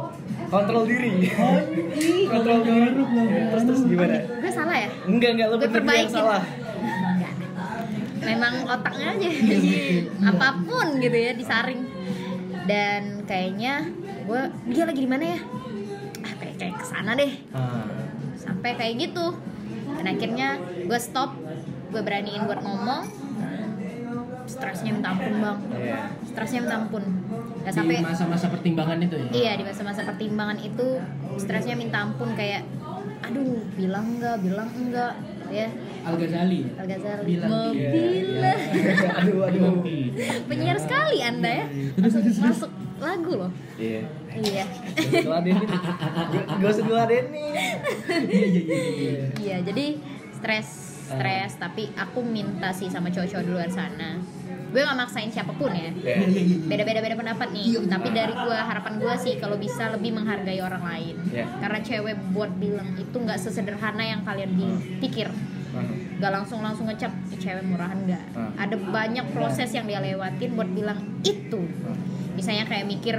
[0.44, 1.12] Kontrol diri.
[1.32, 1.58] Oh
[1.94, 2.90] ih kontrol diri.
[2.90, 4.16] jorok ngomong Ya, terus terus gimana?
[4.42, 4.88] Gue salah ya?
[5.06, 6.42] Enggak enggak Gue bener yang salah.
[6.42, 7.34] Enggak.
[8.22, 11.82] memang otaknya aja Iya, apa pun gitu ya disaring.
[12.64, 13.86] Dan kayaknya
[14.22, 15.40] gue dia lagi di mana ya?
[16.22, 17.32] Ah kayak kayak ke sana deh.
[17.50, 17.86] Ah.
[18.34, 19.30] sampai kayak gitu
[19.98, 20.48] dan akhirnya
[20.86, 21.30] gue stop
[21.92, 23.04] gue beraniin buat ngomong.
[24.42, 25.58] Stresnya minta ampun bang.
[25.78, 26.00] Iya.
[26.26, 27.04] stresnya minta ampun.
[27.62, 29.28] Ya di sampai masa-masa pertimbangan itu ya?
[29.30, 30.86] Iya di masa-masa pertimbangan itu
[31.38, 32.66] stresnya minta ampun kayak
[33.22, 35.14] aduh bilang enggak bilang enggak
[35.46, 35.68] ya.
[36.02, 38.60] Al Ghazali Al Ghazali Bilang mau iya, bilang
[39.22, 39.46] aduh.
[39.46, 39.72] Aduh
[40.50, 41.66] penyiar sekali anda ya.
[42.02, 42.70] Masuk, masuk
[43.02, 43.52] lagu loh.
[43.76, 44.06] Iya.
[44.32, 44.64] Iya.
[44.96, 45.68] Diladenin
[46.62, 47.66] Gak usah diladenin iya
[48.30, 49.26] iya iya iya.
[49.36, 49.86] Iya jadi
[50.32, 50.68] stres
[51.12, 54.16] stres tapi aku minta sih sama cowok-cowok di luar sana.
[54.72, 55.92] Gue gak maksain siapa pun ya.
[56.70, 57.76] Beda-beda beda pendapat nih.
[57.84, 61.14] Tapi dari gue harapan gue sih kalau bisa lebih menghargai orang lain.
[61.60, 64.56] Karena cewek buat bilang itu nggak sesederhana yang kalian
[65.02, 65.28] pikir
[65.72, 68.24] nggak langsung langsung ngecap "Ih, cewek murahan nggak?
[68.36, 68.52] Hmm.
[68.60, 71.62] ada banyak proses yang dia lewatin buat bilang itu.
[72.36, 73.16] Misalnya kayak mikir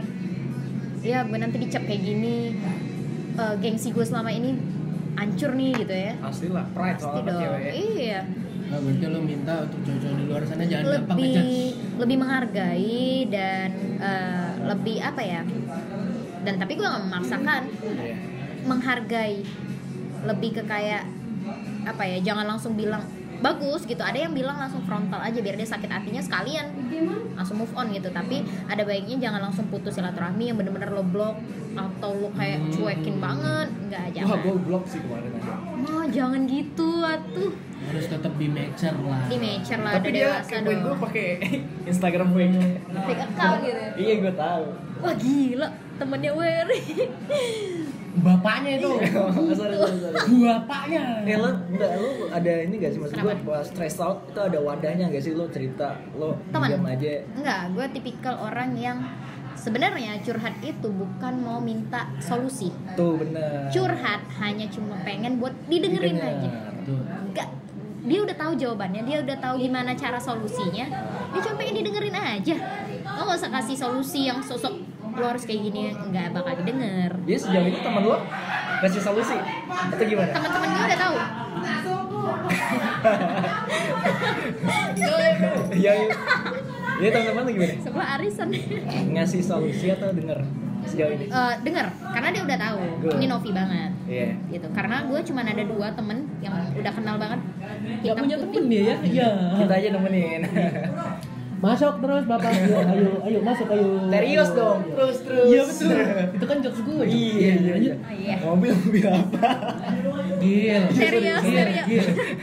[1.03, 2.55] ya gue nanti dicap kayak gini
[3.35, 4.55] eh, gengsi gue selama ini
[5.17, 6.13] hancur nih gitu ya.
[6.21, 7.39] Pasti lah pride pasti dong.
[7.41, 7.73] cewek ya.
[7.73, 8.21] Iya.
[8.63, 11.59] Nah, berarti lo minta untuk cowok-cowok di luar sana jangan gampang lebih ngejudge
[11.93, 13.69] lebih menghargai dan
[14.01, 15.41] eh, lebih apa ya?
[16.43, 17.63] Dan tapi gue gak memaksakan.
[17.97, 18.15] Iya.
[18.63, 19.37] menghargai.
[20.23, 21.03] Lebih ke kayak
[21.83, 23.03] apa ya jangan langsung bilang
[23.43, 23.99] bagus gitu.
[23.99, 26.71] Ada yang bilang langsung frontal aja biar dia sakit hatinya sekalian.
[27.35, 28.07] Langsung move on gitu.
[28.07, 28.39] Tapi
[28.71, 31.35] ada baiknya jangan langsung putus silaturahmi yang bener-bener lo blok
[31.75, 33.67] atau lo kayak cuekin banget.
[33.91, 34.39] Nggak Wah jangan.
[34.39, 35.53] gue blok sih kemarin aja.
[35.83, 37.51] Oh jangan gitu atuh.
[37.83, 39.21] Harus tetap di mature lah.
[39.27, 41.27] Di mature lah Tapi dia kepoin gue pakai
[41.91, 42.55] Instagram fake
[42.95, 43.91] fake account gitu ya.
[43.99, 44.65] Iya gue tahu.
[45.03, 45.69] Wah gila.
[45.93, 46.81] Temennya Wery
[48.13, 48.89] bapaknya itu
[49.57, 53.63] Sorry sorry sorry bapaknya Eh lo enggak lo ada ini gak sih maksud gue pas
[53.63, 56.69] stress out itu ada wadahnya gak sih lo cerita lo Teman.
[56.69, 59.01] diam aja Enggak, gue tipikal orang yang
[59.53, 62.69] sebenarnya curhat itu bukan mau minta solusi.
[62.93, 66.37] tuh bener Curhat hanya cuma pengen buat didengerin Didengar.
[66.37, 66.49] aja.
[66.83, 67.49] tuh Enggak,
[68.03, 70.83] dia udah tahu jawabannya, dia udah tahu gimana cara solusinya.
[71.31, 72.55] Dia cuma pengen didengerin aja.
[73.07, 74.73] Lo gak usah kasih solusi yang sosok
[75.13, 77.11] lo harus kayak gini, nggak bakal didengar.
[77.21, 78.17] Jadi sejauh ini teman lo
[78.79, 79.37] kasih solusi
[79.67, 80.31] atau gimana?
[80.31, 81.15] Teman-teman gue udah tahu.
[85.73, 86.07] Iya iya.
[86.95, 87.73] Iya teman-teman gimana?
[87.79, 88.47] Sebelah arisan.
[89.11, 90.39] Ngasih solusi atau denger
[90.83, 91.25] sejauh ini?
[91.25, 92.79] Eh, denger, karena dia udah tahu.
[93.01, 93.13] Good.
[93.17, 93.91] Ini Novi banget.
[94.03, 94.27] Iya.
[94.51, 98.51] gitu karena gue cuma ada dua temen yang udah kenal banget Gak hitam punya putih.
[98.51, 100.41] temen dia ya iya Kita aja nemenin.
[101.63, 104.83] masuk terus bapak ayo ayo ayo masuk ayo Serius dong.
[104.85, 105.45] Terus terus.
[105.47, 105.95] iya betul
[106.29, 107.93] itu kan jokes gue Iya iya iya.
[107.95, 108.35] Oh, iya.
[108.43, 109.47] Mobil mobil apa?
[110.37, 111.85] Gil Serius, serius.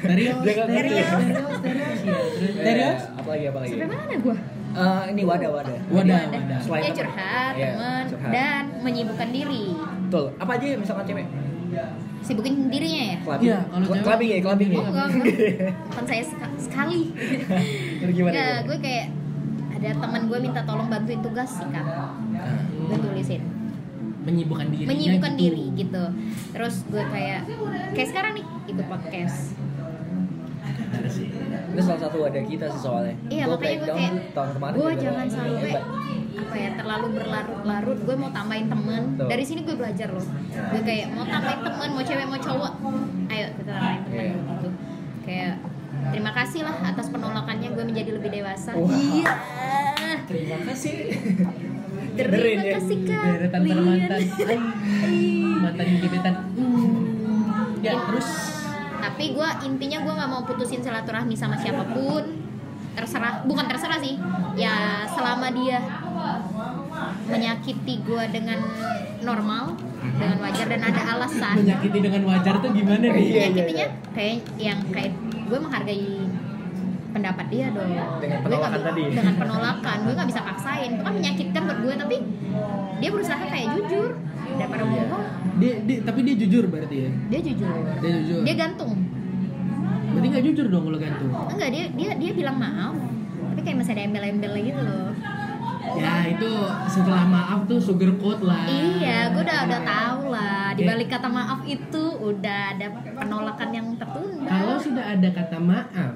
[0.00, 1.08] Serius serius serius.
[1.12, 3.72] serius serius Serius Apalagi apalagi?
[3.76, 4.36] sampai mana gue
[4.70, 5.78] Eh, ini wadah wadah.
[5.90, 6.38] Wadah, Ada.
[6.38, 6.58] wadah.
[6.62, 6.98] Selain ya temen.
[7.02, 7.70] curhat Iya,
[8.06, 8.30] curhat.
[8.30, 9.64] dan menyibukkan diri
[10.06, 10.24] Betul.
[10.38, 11.26] Apa aja misalkan cewek?
[12.20, 13.16] Sibukin dirinya ya?
[13.20, 13.46] Clubbing.
[13.46, 14.76] Iya, kalau cewek- clubbing ya, clubbing ya.
[14.76, 15.34] oh enggak enggak.
[15.86, 17.00] Bukan saya seka- sekali.
[18.00, 18.32] Terus gimana?
[18.32, 19.06] ya gue kayak
[19.72, 21.84] ada teman gue minta tolong bantuin tugas sih kan
[22.82, 23.42] gue tulisin.
[24.20, 26.02] Menyibukkan diri menyibukkan diri gitu.
[26.52, 27.40] Terus gue kayak
[27.92, 29.56] kayak sekarang nih ikut podcast
[31.12, 33.14] Itu salah satu wadah kita sih soalnya.
[33.26, 35.72] iya Gua makanya gue breakdown kayak tahun kemarin gue jangan sampai
[36.32, 39.28] apa ya terlalu berlarut-larut gue mau tambahin temen Tuh.
[39.28, 42.72] dari sini gue belajar loh gue kayak mau tambahin temen mau cewek mau cowok
[43.28, 44.34] ayo kita tambahin temen Iya.
[44.50, 44.68] gitu
[45.20, 45.54] kayak
[46.10, 48.88] terima kasih lah atas penolakannya gue menjadi lebih dewasa Wah.
[48.90, 49.32] iya
[50.26, 50.94] Terima kasih.
[52.12, 52.72] terima ya.
[52.76, 54.20] kasih kak deretan para mantan
[55.60, 57.80] mantan gebetan Hmm.
[57.80, 58.28] ya terus
[59.00, 62.24] tapi gue intinya gue nggak mau putusin silaturahmi sama siapa pun.
[62.94, 64.20] Terserah bukan terserah sih.
[64.54, 65.80] Ya selama dia
[67.26, 68.60] menyakiti gue dengan
[69.24, 71.54] normal dengan wajar dan ada alasan.
[71.60, 73.12] Menyakiti dengan wajar tuh gimana nih?
[73.12, 75.12] Iya, iya, menyakitinya kayak yang kayak
[75.48, 76.08] gue menghargai
[77.10, 77.90] pendapat dia dong.
[78.18, 79.02] Dengan Gue penolakan bi- tadi.
[79.12, 79.96] dengan penolakan.
[80.00, 80.90] Gue nggak bisa paksain.
[80.92, 82.16] Itu kan menyakitkan buat gue tapi
[82.98, 84.10] dia berusaha kayak jujur.
[84.50, 84.92] Daripada Iya.
[85.04, 85.24] bohong.
[85.56, 87.10] Dia, dia tapi dia jujur berarti ya?
[87.28, 87.70] Dia jujur.
[87.98, 88.40] Dia jujur.
[88.42, 88.92] Dia gantung.
[90.10, 91.30] Berarti nggak jujur dong kalau gantung?
[91.48, 92.94] Enggak dia dia dia bilang maaf.
[93.50, 95.10] Tapi kayak masih ada embel-embel gitu loh.
[95.92, 96.50] Ya itu
[96.86, 98.62] setelah maaf tuh sugar coat lah.
[98.64, 100.66] Iya gue udah udah tahu lah.
[100.70, 104.46] Di balik kata maaf itu udah ada penolakan yang tertunda.
[104.46, 106.12] Kalau sudah ada kata maaf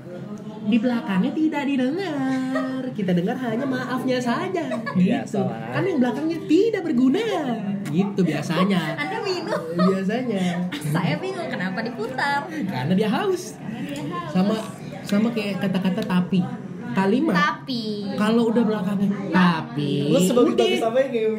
[0.65, 2.81] di belakangnya tidak didengar.
[2.95, 4.65] Kita dengar hanya maafnya saja.
[4.95, 5.13] Gitu.
[5.13, 5.77] Biasalah.
[5.77, 7.25] kan yang belakangnya tidak berguna.
[7.89, 8.97] Gitu biasanya.
[8.97, 9.63] Anda minum.
[9.77, 10.71] Biasanya.
[10.89, 12.49] Saya bingung kenapa diputar?
[12.49, 13.59] Karena dia haus.
[13.61, 14.33] Karena dia haus.
[14.33, 14.55] sama
[15.05, 16.41] sama kayak kata-kata tapi.
[16.95, 17.35] Kalimat.
[17.35, 18.15] Tapi.
[18.15, 20.15] Kalau udah belakangnya tapi.
[20.15, 20.67] Lu sebagai udah.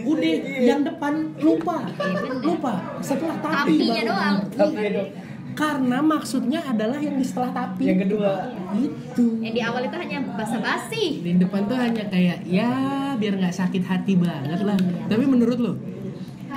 [0.04, 0.34] udah.
[0.36, 0.60] Iya.
[0.68, 1.88] yang depan lupa.
[1.96, 2.44] Bener.
[2.44, 2.74] lupa.
[3.00, 4.38] Setelah tapi tapinya doang.
[4.52, 5.25] Tapi.
[5.54, 7.86] Karena maksudnya adalah yang di setelah tapi.
[7.88, 8.32] Yang kedua.
[8.76, 11.24] itu yang di awal itu hanya basa-basi.
[11.24, 12.72] Di depan tuh hanya kayak ya
[13.16, 14.76] biar nggak sakit hati banget lah.
[15.08, 15.74] Tapi menurut lo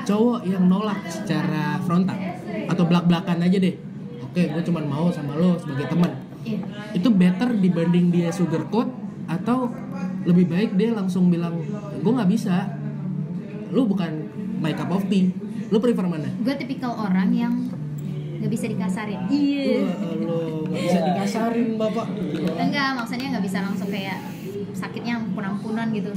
[0.09, 2.17] cowok yang nolak secara frontal
[2.71, 3.75] atau belak belakan aja deh.
[4.25, 6.13] Oke gue cuman mau sama lo sebagai teman.
[6.39, 6.63] Iya.
[6.95, 8.87] itu better dibanding dia sugarcoat
[9.27, 9.69] atau
[10.23, 11.61] lebih baik dia langsung bilang
[12.01, 12.73] gue nggak bisa.
[13.69, 14.27] Lu bukan
[14.59, 15.29] my cup of tea
[15.69, 16.29] lu prefer mana?
[16.41, 17.68] Gue tipikal orang yang
[18.39, 19.21] nggak bisa dikasarin.
[19.27, 19.83] Iya.
[19.83, 20.39] Wah, lo
[20.71, 22.07] nggak bisa dikasarin bapak.
[22.57, 24.19] Enggak maksudnya nggak bisa langsung kayak
[24.73, 26.15] sakitnya ampun-ampunan gitu.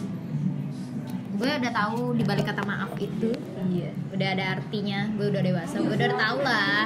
[1.36, 3.34] Gue udah tahu di balik kata maaf itu.
[3.74, 3.90] Iya.
[4.14, 5.76] Udah ada artinya gue udah dewasa.
[5.82, 6.86] Gue udah tahu lah.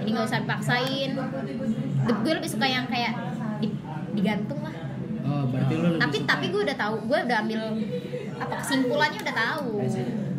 [0.00, 1.10] Jadi nggak usah dipaksain.
[2.24, 3.12] Gue lebih suka yang kayak
[3.60, 3.76] di-
[4.16, 4.72] digantung lah.
[5.20, 6.94] Oh berarti lu lebih tapi suka- tapi gue udah tahu.
[7.04, 7.60] Gue udah ambil
[8.40, 9.70] apa kesimpulannya udah tahu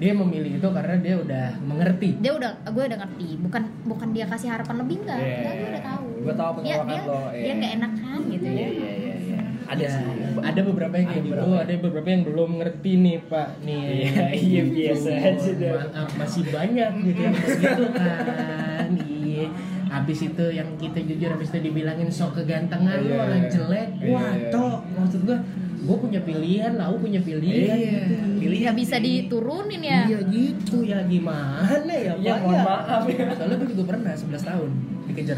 [0.02, 4.26] dia memilih itu karena dia udah mengerti dia udah gue udah ngerti bukan bukan dia
[4.26, 5.36] kasih harapan lebih enggak Iya.
[5.38, 7.54] enggak gue udah tahu Gua tahu dia penolakan dia lo, dia iya.
[7.56, 9.14] nggak enakan gitu Iya ya iya iya.
[9.22, 9.40] iya.
[9.64, 10.06] Ada Ya, sih.
[10.42, 11.64] ada beberapa yang kayak Ada gitu beberapa.
[11.64, 16.92] ada beberapa yang belum ngerti nih pak nih Iya, iya, biasa aja maaf masih banyak
[17.04, 19.46] gitu yang begitu kan iya
[19.88, 23.50] habis itu yang kita jujur habis itu dibilangin sok kegantengan Iya, lu orang iya.
[23.50, 24.50] jelek Iya, wah iya.
[24.50, 25.38] toh maksud gua
[25.82, 27.76] gua punya pilihan lau punya pilihan Iya,
[28.06, 28.14] gitu.
[28.38, 28.62] pilihan.
[28.64, 32.64] nggak bisa diturunin ya iya gitu ya gimana ya Iya, mohon ya?
[32.64, 33.26] maaf ya.
[33.34, 34.70] soalnya gua juga pernah 11 tahun
[35.08, 35.38] dikejar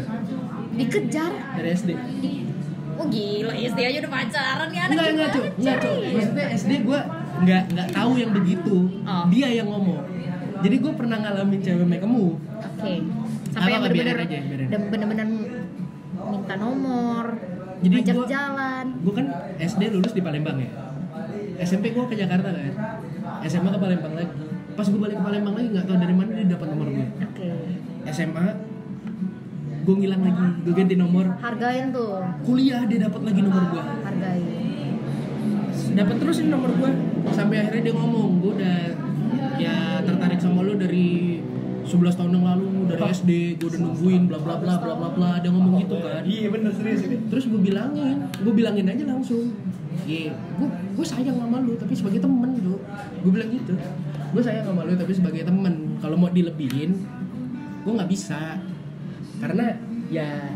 [0.72, 1.90] dikejar dari SD
[2.94, 5.44] oh gila SD aja udah pacaran ya anak Enggak, enggak, Cuk.
[5.56, 5.90] Enggak, Cuk.
[5.90, 6.12] Coy?
[6.14, 7.00] Maksudnya SD gue
[7.36, 8.76] nggak nggak tahu yang begitu.
[9.02, 9.24] Oh.
[9.26, 9.98] Dia yang ngomong.
[10.62, 12.38] Jadi gue pernah ngalamin cewek make move.
[12.54, 12.92] oke
[13.50, 14.16] sampai Apa, yang bener-bener
[14.66, 15.26] dem- bener-bener
[16.24, 17.24] minta nomor
[17.84, 19.26] Jadi ngajak gua- jalan Gue kan
[19.60, 20.70] SD lulus di Palembang ya.
[21.60, 22.72] SMP gue ke Jakarta kan.
[23.44, 24.32] SMA ke Palembang lagi.
[24.74, 27.06] Pas gue balik ke Palembang lagi nggak tahu dari mana dia dapat nomor gue.
[27.20, 27.48] oke
[28.06, 28.44] SMA
[29.84, 30.46] gue ngilang lagi.
[30.62, 31.26] Gue ganti nomor.
[31.38, 32.10] hargain tuh
[32.42, 33.82] Kuliah dia dapat lagi nomor gue.
[34.02, 34.42] hargain
[35.94, 36.90] dapat terus ini nomor gue
[37.30, 38.76] sampai akhirnya dia ngomong gue udah
[39.56, 41.38] ya tertarik sama lu dari
[41.94, 43.30] 11 tahun yang lalu dari SD
[43.62, 45.30] gue udah nungguin bla bla bla bla bla bla.
[45.38, 46.22] Dia ngomong gitu kan.
[46.26, 47.16] Iya bener serius ini.
[47.30, 49.54] terus gue bilangin gue bilangin aja langsung.
[50.04, 52.76] Iya, gue gue sayang sama lu tapi sebagai temen lu
[53.22, 53.74] gue bilang gitu.
[54.34, 55.96] Gue sayang sama lu tapi sebagai temen.
[56.02, 56.98] Kalau mau dilebihin
[57.86, 58.58] gue nggak bisa.
[59.38, 59.78] Karena
[60.10, 60.50] ya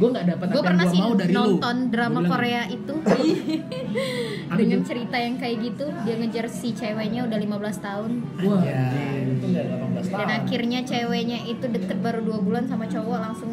[0.00, 1.36] gue nggak dapat gue apa yang pernah gue sih mau dari lu.
[1.36, 2.94] nonton Gua drama bilang Korea itu.
[4.50, 4.86] Apa dengan itu?
[4.88, 8.10] cerita yang kayak gitu dia ngejar si ceweknya udah 15 tahun.
[8.40, 8.82] Wah Ya,
[9.28, 10.18] itu nggak 18 tahun.
[10.24, 13.52] dan akhirnya ceweknya itu deket baru dua bulan sama cowok langsung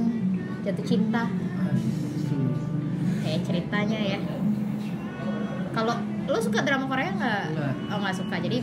[0.64, 1.28] jatuh cinta.
[3.22, 4.20] Kayak ceritanya ya.
[5.76, 5.96] Kalau
[6.28, 7.44] lo suka drama Korea nggak?
[7.54, 7.74] Nggak.
[7.92, 8.36] oh nggak suka.
[8.40, 8.58] Jadi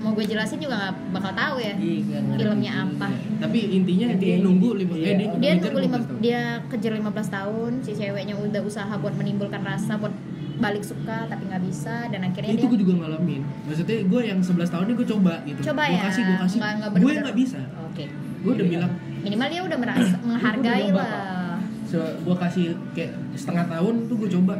[0.00, 3.06] mau gue jelasin juga nggak bakal tahu ya Iya, filmnya apa.
[3.38, 5.04] Tapi intinya dia nunggu lima, Iya.
[5.04, 6.18] eh, dia, dia nunggu lima 15 tahun.
[6.20, 10.12] dia kejar 15 tahun si ceweknya udah usaha buat menimbulkan rasa buat
[10.56, 13.42] balik suka tapi nggak bisa dan akhirnya itu dia gue juga ngalamin.
[13.64, 15.60] Maksudnya gue yang 11 tahun ini gue coba gitu.
[15.66, 16.58] Coba gue ya kasih gue kasih.
[16.58, 17.60] nggak- nggak gue nggak bisa.
[17.82, 18.04] Oke.
[18.40, 18.92] Gue udah bilang.
[19.20, 21.56] Minimal dia udah merasa menghargai lah.
[21.84, 24.54] So, gue kasih kayak setengah tahun tuh gue coba.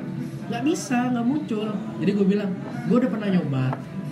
[0.49, 1.69] Nggak bisa nggak muncul.
[1.97, 2.51] Jadi gue bilang
[2.85, 3.65] gue udah pernah nyoba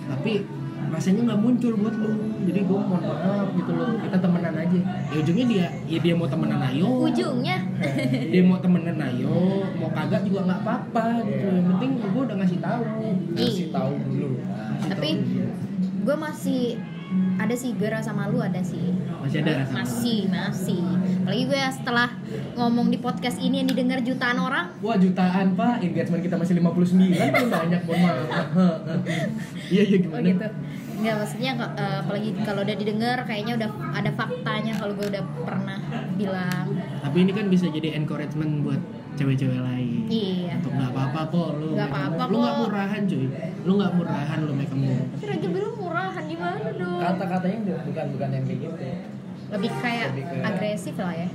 [0.09, 0.41] tapi
[0.89, 2.11] rasanya nggak muncul buat lu.
[2.49, 3.89] Jadi gue mohon maaf gitu loh.
[4.01, 4.79] Kita temenan aja.
[5.13, 6.87] Ya ujungnya dia ya dia mau temenan ayo.
[7.05, 7.57] Ujungnya.
[8.33, 9.63] Dia mau temenan ayo.
[9.79, 11.47] Mau kagak juga nggak apa-apa gitu.
[11.47, 12.83] Yang penting gue udah ngasih tahu.
[13.39, 14.29] Kasih tahu dulu.
[14.35, 15.09] Ngasih tapi
[16.03, 16.61] gue masih
[17.39, 18.93] ada sih gue rasa malu ada sih
[19.29, 20.81] masih ada rasa masih masih
[21.21, 22.09] apalagi gue setelah
[22.57, 27.13] ngomong di podcast ini yang didengar jutaan orang Wah jutaan pak, engagement kita masih 59
[27.13, 28.47] paling banyak mohon maaf.
[29.73, 30.25] Iya iya oh gimana?
[30.25, 30.47] gitu
[30.99, 35.79] nggak maksudnya eh, apalagi kalau udah didengar kayaknya udah ada faktanya kalau gue udah pernah
[36.19, 36.67] bilang
[36.99, 38.81] Tapi ini kan bisa jadi encouragement buat
[39.15, 40.03] cewek-cewek lain.
[40.11, 41.71] iya Untuk nggak apa-apa kok lu.
[41.79, 42.27] Nggak apa-apa up.
[42.27, 42.61] Lu nggak kok.
[42.67, 43.25] murahan cuy.
[43.63, 44.79] Lu nggak murahan lu make up.
[45.15, 48.83] tapi Raja bilang murahan gimana dong Kata-katanya bukan bukan yang kayak gitu.
[49.49, 51.27] Lebih kayak Lebih ke- agresif lah ya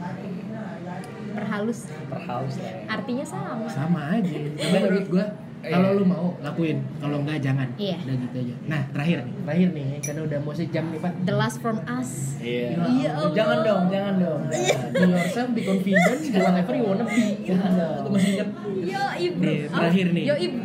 [1.35, 2.65] perhalus Perhaus lah.
[2.65, 2.75] ya.
[2.89, 4.39] artinya sama Sama aja.
[4.57, 5.27] Tapi menurut gua
[5.65, 5.97] kalau Iya.
[5.97, 7.65] lu mau lakuin, kalau enggak jangan.
[7.75, 7.97] Iya.
[7.99, 8.55] Udah gitu aja.
[8.67, 11.13] Nah terakhir nih, terakhir nih karena udah mau sejam nih pak.
[11.25, 12.85] the last from us Iya.
[12.85, 13.33] Iya, Allah.
[13.33, 14.41] Jangan dong, jangan dong.
[14.47, 14.89] Jangan.
[14.93, 17.25] Be yourself, be confident, be whatever you wanna be.
[17.43, 17.97] Jangan dong.
[17.97, 18.49] Itu masih jam.
[18.85, 20.25] yo ibro Nih, terakhir nih.
[20.25, 20.63] yo ibro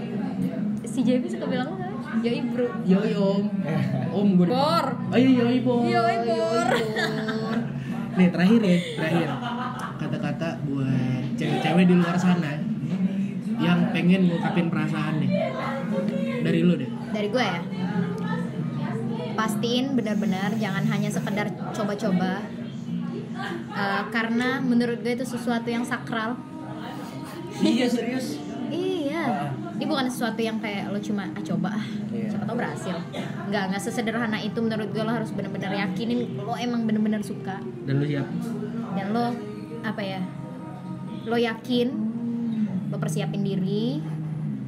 [0.84, 1.88] si JB suka bilang apa
[2.20, 3.44] yo ibro Yoi om,
[4.12, 4.46] om gue.
[4.46, 4.86] Bor.
[5.10, 5.80] Ayo yoi bor.
[5.82, 6.28] Yoi, Bor.
[6.28, 6.68] bor.
[8.20, 9.28] Nih terakhir ya, terakhir.
[9.96, 12.60] Kata-kata buat cewek-cewek di luar sana
[13.64, 15.32] yang pengen ngungkapin perasaan nih.
[16.44, 16.92] Dari lu deh.
[17.16, 17.64] dari gue ya?
[19.40, 22.44] Pastiin benar-benar jangan hanya sekedar coba-coba.
[23.72, 26.36] Eh, karena menurut gue itu sesuatu yang sakral.
[27.64, 28.36] Iya serius.
[28.70, 32.28] iya ini bukan sesuatu yang kayak lo cuma ah coba ah Iya.
[32.30, 32.96] siapa tau berhasil
[33.48, 37.96] nggak nggak sesederhana itu menurut gue lo harus benar-benar yakinin lo emang benar-benar suka Dan
[37.98, 38.28] lu siap.
[38.94, 39.26] dan lo
[39.82, 40.22] apa ya
[41.24, 41.88] lo yakin
[42.88, 44.04] lo persiapin diri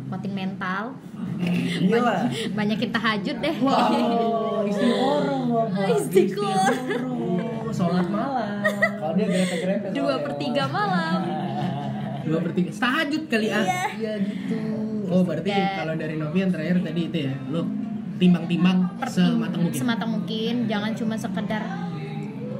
[0.07, 0.95] kuatin mental
[1.41, 2.29] Gila.
[2.57, 5.67] banyakin tahajud deh Wow, istiqoroh.
[5.97, 7.71] Istiqoroh.
[7.71, 8.61] sholat malam.
[8.93, 11.19] Kalau dia grepe-grepe dua per tiga malam
[12.21, 12.69] Dua per tiga.
[12.69, 13.63] Tahajud kali ah.
[13.91, 14.59] Iya gitu.
[15.11, 17.61] Oh berarti Dan- kalau dari Novi yang terakhir tadi itu ya, lu
[18.15, 18.77] timbang-timbang
[19.11, 19.79] sematang mungkin.
[19.81, 21.63] sematang mungkin jangan cuma sekedar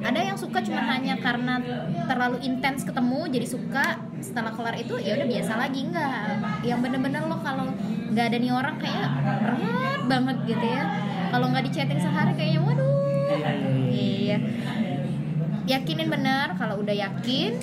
[0.02, 1.62] ada yang suka cuma hanya karena
[2.10, 3.86] terlalu intens ketemu jadi suka.
[4.22, 6.42] Setelah kelar itu ya udah biasa lagi enggak.
[6.66, 7.70] Yang bener-bener lo kalau
[8.12, 10.84] nggak ada nih orang kayak berat banget gitu ya.
[11.32, 12.90] Kalau nggak di chatting sehari kayaknya waduh.
[13.32, 13.88] Iya, iya, iya.
[13.88, 14.38] iya
[15.72, 17.56] yakinin benar kalau udah yakin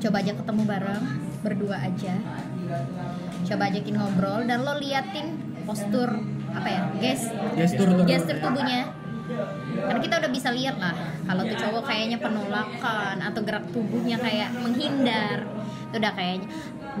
[0.00, 1.04] coba aja ketemu bareng
[1.42, 2.14] berdua aja
[3.42, 6.10] coba ajakin ngobrol dan lo liatin postur
[6.52, 7.22] apa ya guys
[7.56, 8.92] Gestur gestur tubuhnya.
[9.72, 10.92] Karena kita udah bisa lihat lah
[11.24, 15.48] kalau tuh cowok kayaknya penolakan atau gerak tubuhnya kayak menghindar.
[15.88, 16.48] Itu udah kayaknya.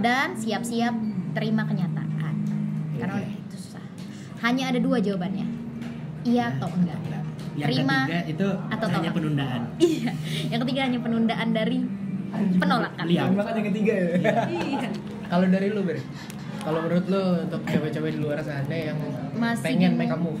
[0.00, 0.94] Dan siap-siap
[1.36, 2.34] terima kenyataan.
[2.96, 3.84] Karena udah itu susah.
[4.40, 5.44] Hanya ada dua jawabannya.
[6.24, 7.00] Iya atau enggak?
[7.52, 9.16] Yang terima ketiga itu atau hanya tolak.
[9.20, 9.60] penundaan.
[9.92, 10.10] iya.
[10.48, 11.78] Yang ketiga hanya penundaan dari
[12.32, 13.04] penolakan.
[13.04, 13.28] Lihat.
[13.36, 14.08] Bahkan yang ketiga ya.
[14.48, 14.88] iya
[15.32, 15.96] Kalau dari lu, Ber.
[16.60, 19.00] Kalau menurut lu untuk cewek-cewek di luar sana yang
[19.32, 20.36] Masih pengen make up move.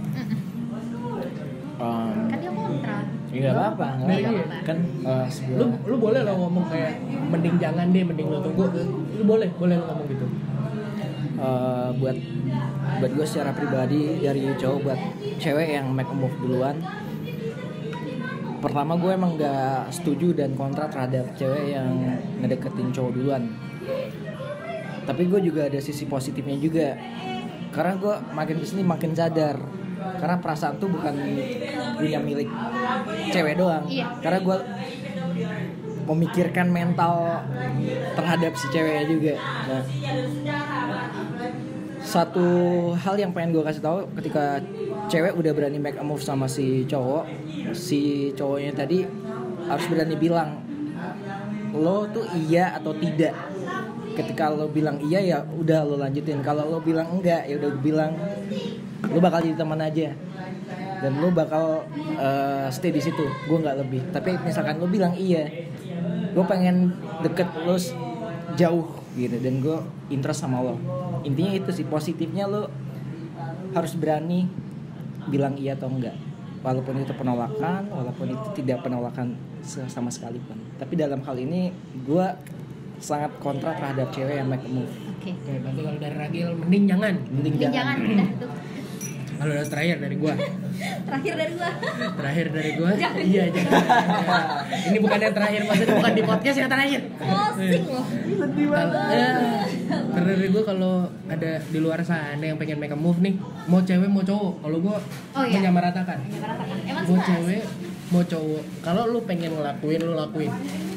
[1.82, 2.96] Um, kan dia kontra
[3.32, 4.12] Iya nggak apa-apa, apa-apa.
[4.12, 4.44] dia.
[4.62, 7.00] Kan uh, sebuah Lu lu boleh lo ngomong kayak
[7.32, 8.68] mending jangan deh, mending lo tunggu.
[9.16, 10.26] Lu boleh, boleh lo ngomong gitu.
[11.42, 12.16] uh, buat
[13.00, 15.00] buat gue secara pribadi dari cowok buat
[15.42, 16.78] cewek yang make a move duluan
[18.62, 21.90] pertama gue emang gak setuju dan kontra terhadap cewek yang
[22.38, 23.50] ngedeketin cowok duluan
[25.04, 26.88] tapi gue juga ada sisi positifnya juga.
[27.72, 29.56] Karena gue makin ke sini makin sadar.
[30.18, 31.14] Karena perasaan tuh bukan
[31.98, 32.50] punya milik
[33.30, 33.86] cewek doang.
[33.86, 34.06] Iya.
[34.18, 34.56] karena gue
[36.02, 37.46] memikirkan mental
[38.18, 39.34] terhadap si ceweknya juga.
[39.70, 39.82] Nah
[42.02, 42.46] satu
[42.98, 44.58] hal yang pengen gue kasih tahu ketika
[45.06, 47.24] cewek udah berani make a move sama si cowok
[47.72, 49.06] si cowoknya tadi
[49.70, 50.60] harus berani bilang
[51.72, 53.32] lo tuh iya atau tidak
[54.12, 56.40] ketika lo bilang iya ya udah lo lanjutin.
[56.44, 58.12] Kalau lo bilang enggak ya udah bilang
[59.08, 60.12] lo bakal jadi teman aja.
[61.02, 63.24] Dan lo bakal eh, stay di situ.
[63.48, 64.02] Gue nggak lebih.
[64.14, 65.48] Tapi misalkan lo bilang iya
[66.32, 67.76] gue pengen deket lo
[68.54, 68.86] jauh
[69.18, 69.36] gitu.
[69.40, 69.78] Dan gue
[70.12, 70.76] interest sama lo.
[71.26, 72.70] Intinya itu sih positifnya lo
[73.72, 74.46] harus berani
[75.26, 76.14] bilang iya atau enggak.
[76.62, 79.34] Walaupun itu penolakan walaupun itu tidak penolakan
[79.66, 80.58] sama sekali pun.
[80.78, 81.74] Tapi dalam hal ini
[82.06, 82.26] gue
[83.02, 85.30] sangat kontra terhadap cewek yang make a move Oke.
[85.34, 87.14] Oke, berarti kalau dari Ragil mending jangan.
[87.30, 88.50] Mending jangan udah tuh.
[89.32, 90.34] Kalau udah terakhir dari gua.
[91.02, 91.70] Terakhir dari gua.
[92.14, 92.90] Terakhir dari gua.
[93.22, 93.82] Iya, jangan.
[94.90, 97.00] Ini bukan yang terakhir, maksudnya bukan di podcast yang terakhir.
[97.14, 98.06] Closing loh.
[98.42, 99.30] Kalau ya,
[100.10, 100.94] karena dari gue kalau
[101.28, 104.78] ada di luar sana yang pengen make a move nih, mau cewek mau cowok, kalau
[104.80, 104.96] gue
[105.32, 105.54] Oh, iya.
[105.54, 106.18] menyamaratakan.
[106.18, 106.76] Menyamaratakan.
[106.82, 107.62] Emang Mau cewek
[108.10, 110.50] mau cowok, kalau lu pengen ngelakuin lu lakuin.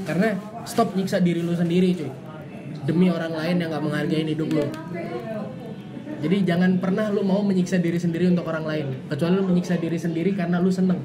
[0.05, 0.37] Karena
[0.69, 2.11] stop nyiksa diri lu sendiri cuy.
[2.85, 4.65] Demi orang lain yang gak menghargai hidup lu.
[6.21, 9.97] Jadi jangan pernah lu mau menyiksa diri sendiri untuk orang lain, kecuali lu menyiksa diri
[9.99, 10.97] sendiri karena lu seneng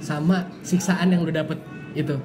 [0.00, 1.60] sama siksaan yang lu dapet
[1.92, 2.16] itu.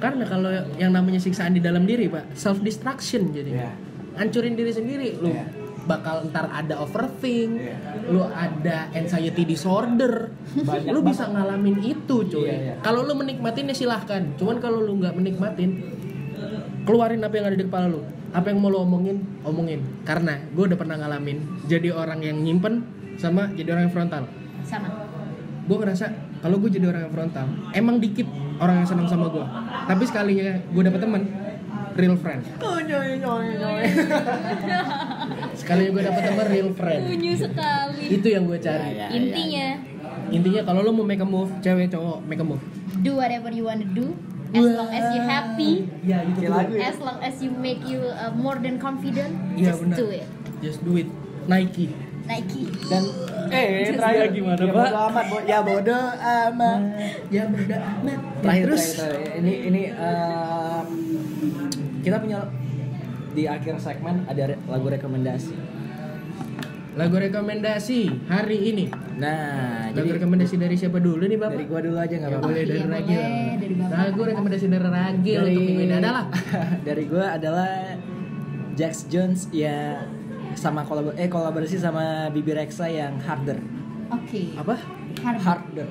[0.00, 0.48] Karena kalau
[0.80, 3.50] yang namanya siksaan di dalam diri, Pak, self destruction jadi.
[3.52, 3.70] Iya.
[4.16, 5.44] Hancurin diri sendiri, lu Iya.
[5.84, 7.76] Bakal ntar ada overthink, Iya.
[8.08, 10.28] lu ada anxiety disorder,
[10.68, 12.44] Banyak lu bisa ngalamin itu, cuy.
[12.44, 12.74] Iya, iya.
[12.80, 15.70] Kalau lu menikmatin ya silahkan, cuman kalau lu nggak menikmatin,
[16.82, 18.00] keluarin apa yang ada di kepala lu.
[18.30, 19.82] Apa yang mau lu omongin, omongin.
[20.02, 22.86] Karena gue udah pernah ngalamin jadi orang yang nyimpen
[23.18, 24.24] sama jadi orang yang frontal
[24.64, 24.88] Sama.
[25.68, 26.08] gue ngerasa
[26.40, 28.24] kalau gue jadi orang yang frontal emang dikit
[28.56, 29.44] orang yang senang sama gue
[29.84, 31.22] tapi sekalinya gue dapet teman
[31.92, 32.42] real friend
[35.52, 38.04] sekalinya gue dapet teman real friend Unyu sekali.
[38.10, 39.06] itu yang gue cari Ya, ya.
[39.12, 39.66] Intinya,
[40.30, 42.62] intinya kalau lo mau make a move cewek cowok make a move
[43.00, 44.14] do whatever you wanna do
[44.50, 45.72] as long as you happy,
[46.02, 46.90] ya gitu lagu ya?
[46.90, 49.96] as long as you make you uh, more than confident, Iya, just benar.
[49.96, 50.26] do it.
[50.58, 51.06] just do it
[51.46, 51.94] Nike
[52.26, 52.66] Nike.
[52.84, 53.02] Dan
[53.48, 54.86] eh Just terakhir gimana, ya, Pak?
[54.86, 55.36] bodo amat, Bo.
[55.44, 56.80] ya bodo amat.
[57.28, 59.38] ya beda amat Terakhir, terus terakhir, terakhir.
[59.38, 60.80] ini ini eh,
[62.00, 62.38] kita punya
[63.30, 65.54] di akhir segmen ada re- lagu rekomendasi.
[66.90, 68.84] lagu rekomendasi hari ini
[69.14, 72.34] Nah, lagu jadi rekomendasi dari siapa dulu nih bapak dari gua dulu aja nggak Ya,
[72.34, 72.48] apa-apa.
[72.48, 73.20] boleh dari iya, Ragil.
[73.86, 76.24] Lagu rekomendasi dari Ragil Dari untuk minggu ini adalah
[76.88, 77.70] dari gua adalah
[78.72, 80.02] Jax Jones ya
[80.52, 83.60] sama kolabor eh kolaborasi sama Bibi Rexa yang Harder.
[84.10, 84.50] Oke.
[84.56, 84.74] apa?
[85.20, 85.38] Harder.
[85.38, 85.88] Harder.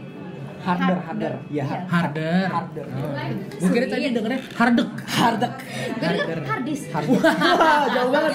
[0.59, 0.99] Harder, Harder.
[1.07, 1.33] harder.
[1.47, 1.63] Ya, Iya.
[1.65, 1.83] hard.
[1.87, 2.45] Harder.
[2.51, 2.85] Harder.
[2.91, 3.11] Oh.
[3.59, 4.89] Gue kira tadi dengernya hardek.
[5.07, 5.51] Harder.
[5.55, 6.81] Gue denger hardis.
[6.91, 7.19] Harder.
[7.63, 8.33] Wah, jauh banget.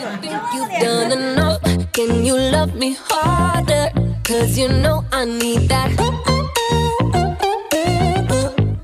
[1.14, 1.58] Enough.
[1.92, 3.92] Can you love me harder?
[4.24, 5.92] Cause you know I need that.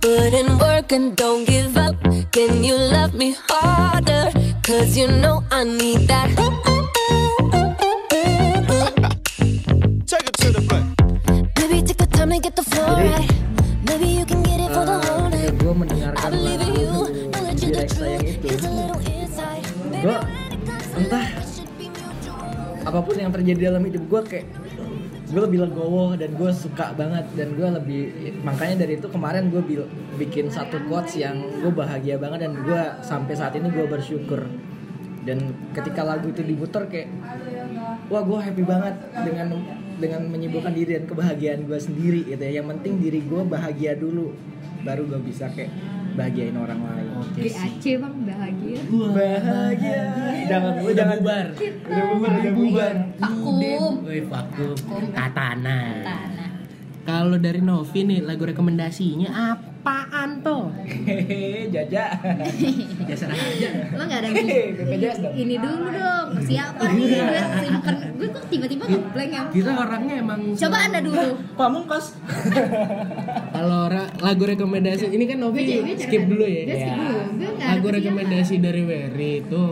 [0.00, 1.96] Put in work and don't give up.
[2.30, 4.30] Can you love me harder?
[4.62, 6.28] Cause you know I need that.
[18.40, 19.66] Here's a little insight.
[19.90, 22.86] Baby, Gua let it come entah should be mutual.
[22.86, 24.46] apa pun yang terjadi dalam hidup gue kayak
[25.26, 28.02] gue lebih legowo dan gue suka banget dan gue lebih
[28.46, 29.62] makanya dari itu kemarin gue
[30.14, 34.46] bikin satu quotes yang gue bahagia banget dan gue sampai saat ini gue bersyukur.
[35.26, 37.10] Dan ketika lagu itu diputar kayak
[38.06, 38.94] wah gue happy banget
[39.26, 39.58] dengan
[40.00, 44.32] dengan menyibukkan diri dan kebahagiaan gue sendiri gitu ya yang penting diri gue bahagia dulu
[44.80, 45.68] baru gue bisa kayak
[46.10, 47.46] bahagiain orang lain Oke.
[47.46, 48.78] GAC bang bahagia.
[49.14, 50.02] bahagia
[50.48, 51.46] jangan lu Udah jangan bubar.
[51.86, 53.92] udah bubar udah bubar Vakum.
[54.02, 54.74] Woi, vakum.
[55.12, 55.80] Katana.
[56.02, 56.50] Tanah.
[57.00, 59.30] Kalau dari Novi nih lagu rekomendasinya
[59.80, 60.68] apaan toh?
[60.84, 62.12] hehehe jaja
[63.08, 63.68] Biasa aja.
[63.96, 65.32] Lo gak ada dong.
[65.32, 70.40] ini dulu dong persiapan nih gue simpen gue kok tiba-tiba ngeblank ya Kita orangnya emang
[70.52, 71.28] coba anda dulu
[71.58, 72.12] pamungkas
[73.56, 73.88] Kalau
[74.20, 76.62] lagu rekomendasi ini kan Novi Gue jadi- skip dulu ya.
[76.62, 77.18] gue skip dulu
[77.56, 79.64] gak Lagu rekomendasi dari Wery itu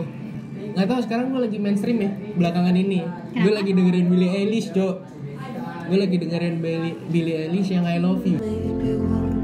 [0.69, 3.01] nggak tahu sekarang gue lagi mainstream ya belakangan ini.
[3.33, 4.95] Gue lagi dengerin Billie Eilish, Cok.
[5.89, 8.37] Gue lagi dengerin Billie, Billie Eilish yang I Love You.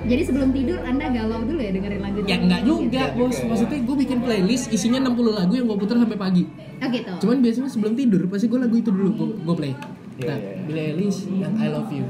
[0.00, 3.36] jadi sebelum tidur anda galau dulu ya dengerin lagu Ya enggak juga bos.
[3.36, 6.44] Maksudnya gue bikin playlist isinya 60 lagu yang gue putar sampai pagi.
[6.80, 9.72] oh gitu Cuman biasanya sebelum tidur pasti gue lagu itu dulu gue, gue play.
[10.16, 10.52] Iya, Nah, iya.
[10.64, 12.04] Billie Eilish yang I Love You.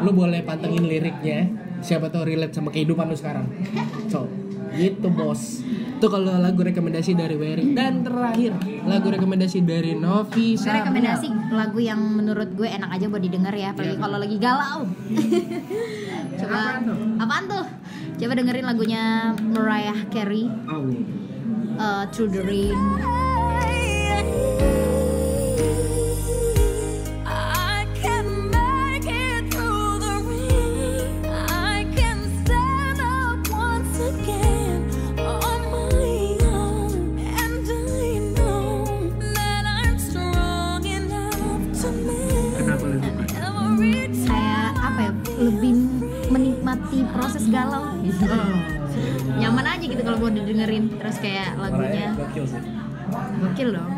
[0.00, 1.46] Lu boleh pantengin liriknya.
[1.78, 3.46] Siapa tahu relate sama kehidupan lu sekarang.
[4.12, 4.26] So,
[4.74, 5.62] gitu bos.
[5.98, 8.54] Itu kalau lagu rekomendasi dari Wery dan terakhir
[8.86, 10.86] lagu rekomendasi dari Novi Gue Sabra.
[10.86, 14.02] rekomendasi lagu yang menurut gue enak aja buat didengar ya, apalagi Iya.
[14.06, 14.80] kalau lagi galau.
[16.38, 16.58] Coba
[17.18, 17.66] apaan tuh?
[18.14, 19.02] Coba dengerin lagunya
[19.34, 20.86] Mariah Carey, Oh.
[21.76, 22.78] uh, Through the Rain.
[47.28, 48.24] proses galau gitu.
[49.36, 52.16] nyaman aja gitu kalau gue dengerin terus kayak lagunya.
[53.44, 53.90] Gokil dong.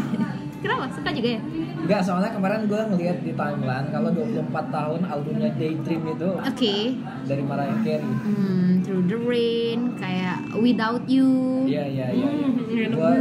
[0.64, 0.88] Kenapa?
[0.88, 1.40] Suka juga ya?
[1.84, 6.48] Enggak, soalnya kemarin gue ngeliat di timeline kalau 24 tahun albumnya Daydream itu Oke.
[6.48, 6.82] okay.
[7.28, 8.08] Dari Mariah Carey.
[8.24, 11.68] Hmm, Through the Rain, kayak Without You.
[11.68, 12.48] Iya, iya, iya, iya.
[12.48, 13.12] Hmm, Gue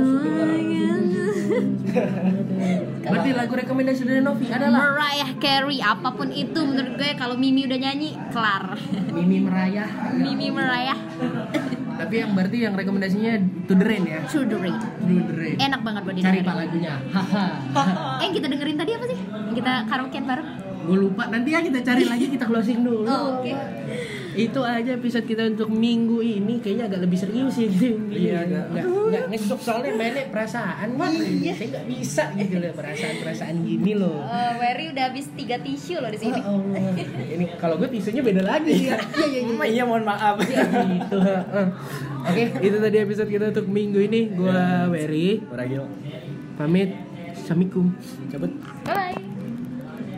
[3.02, 7.66] Berarti lagu rekomendasi dari Novi adalah Mariah Carey apa pun itu menurut gue kalau Mimi
[7.66, 8.78] udah nyanyi kelar
[9.10, 9.90] Mimi Merayah.
[10.14, 11.00] Mimi Mariah
[11.98, 13.34] Tapi yang berarti yang rekomendasinya
[13.70, 14.20] To The Rain ya.
[14.26, 15.58] Through the Rain To The Rain.
[15.58, 16.94] enak banget buat Cari didengerin pak lagunya.
[18.22, 20.50] Eh yang kita dengerin tadi apa sih yang kita karaokean bareng
[20.82, 21.30] Gue lupa.
[21.30, 23.06] Nanti ya kita cari lagi kita closing dulu.
[23.06, 23.54] Oh, oke.
[24.32, 28.00] Itu aja episode kita untuk minggu ini kayaknya agak lebih serius ya gitu.
[28.08, 30.96] Iya, agak- Nggak, nggak soalnya mainnya perasaan.
[30.96, 31.52] Iya.
[31.54, 34.24] Saya nggak bisa gitu loh perasaan-perasaan gini loh.
[34.24, 36.40] Eh, Wery udah habis tiga tisu loh di sini.
[36.42, 36.96] Oh, Allah.
[37.36, 38.96] Ini kalau gue tisunya beda lagi ya.
[38.96, 39.66] Iya iya iya.
[39.68, 40.36] Iya, mohon maaf.
[40.40, 41.18] gitu.
[41.18, 41.68] heeh.
[42.22, 44.30] Oke, itu tadi episode kita untuk minggu ini.
[44.32, 45.84] Gua Wery Ragil.
[46.54, 46.94] pamit.
[47.34, 47.86] Assalamualaikum.
[48.30, 48.52] Cabut.
[48.86, 49.31] Bye bye.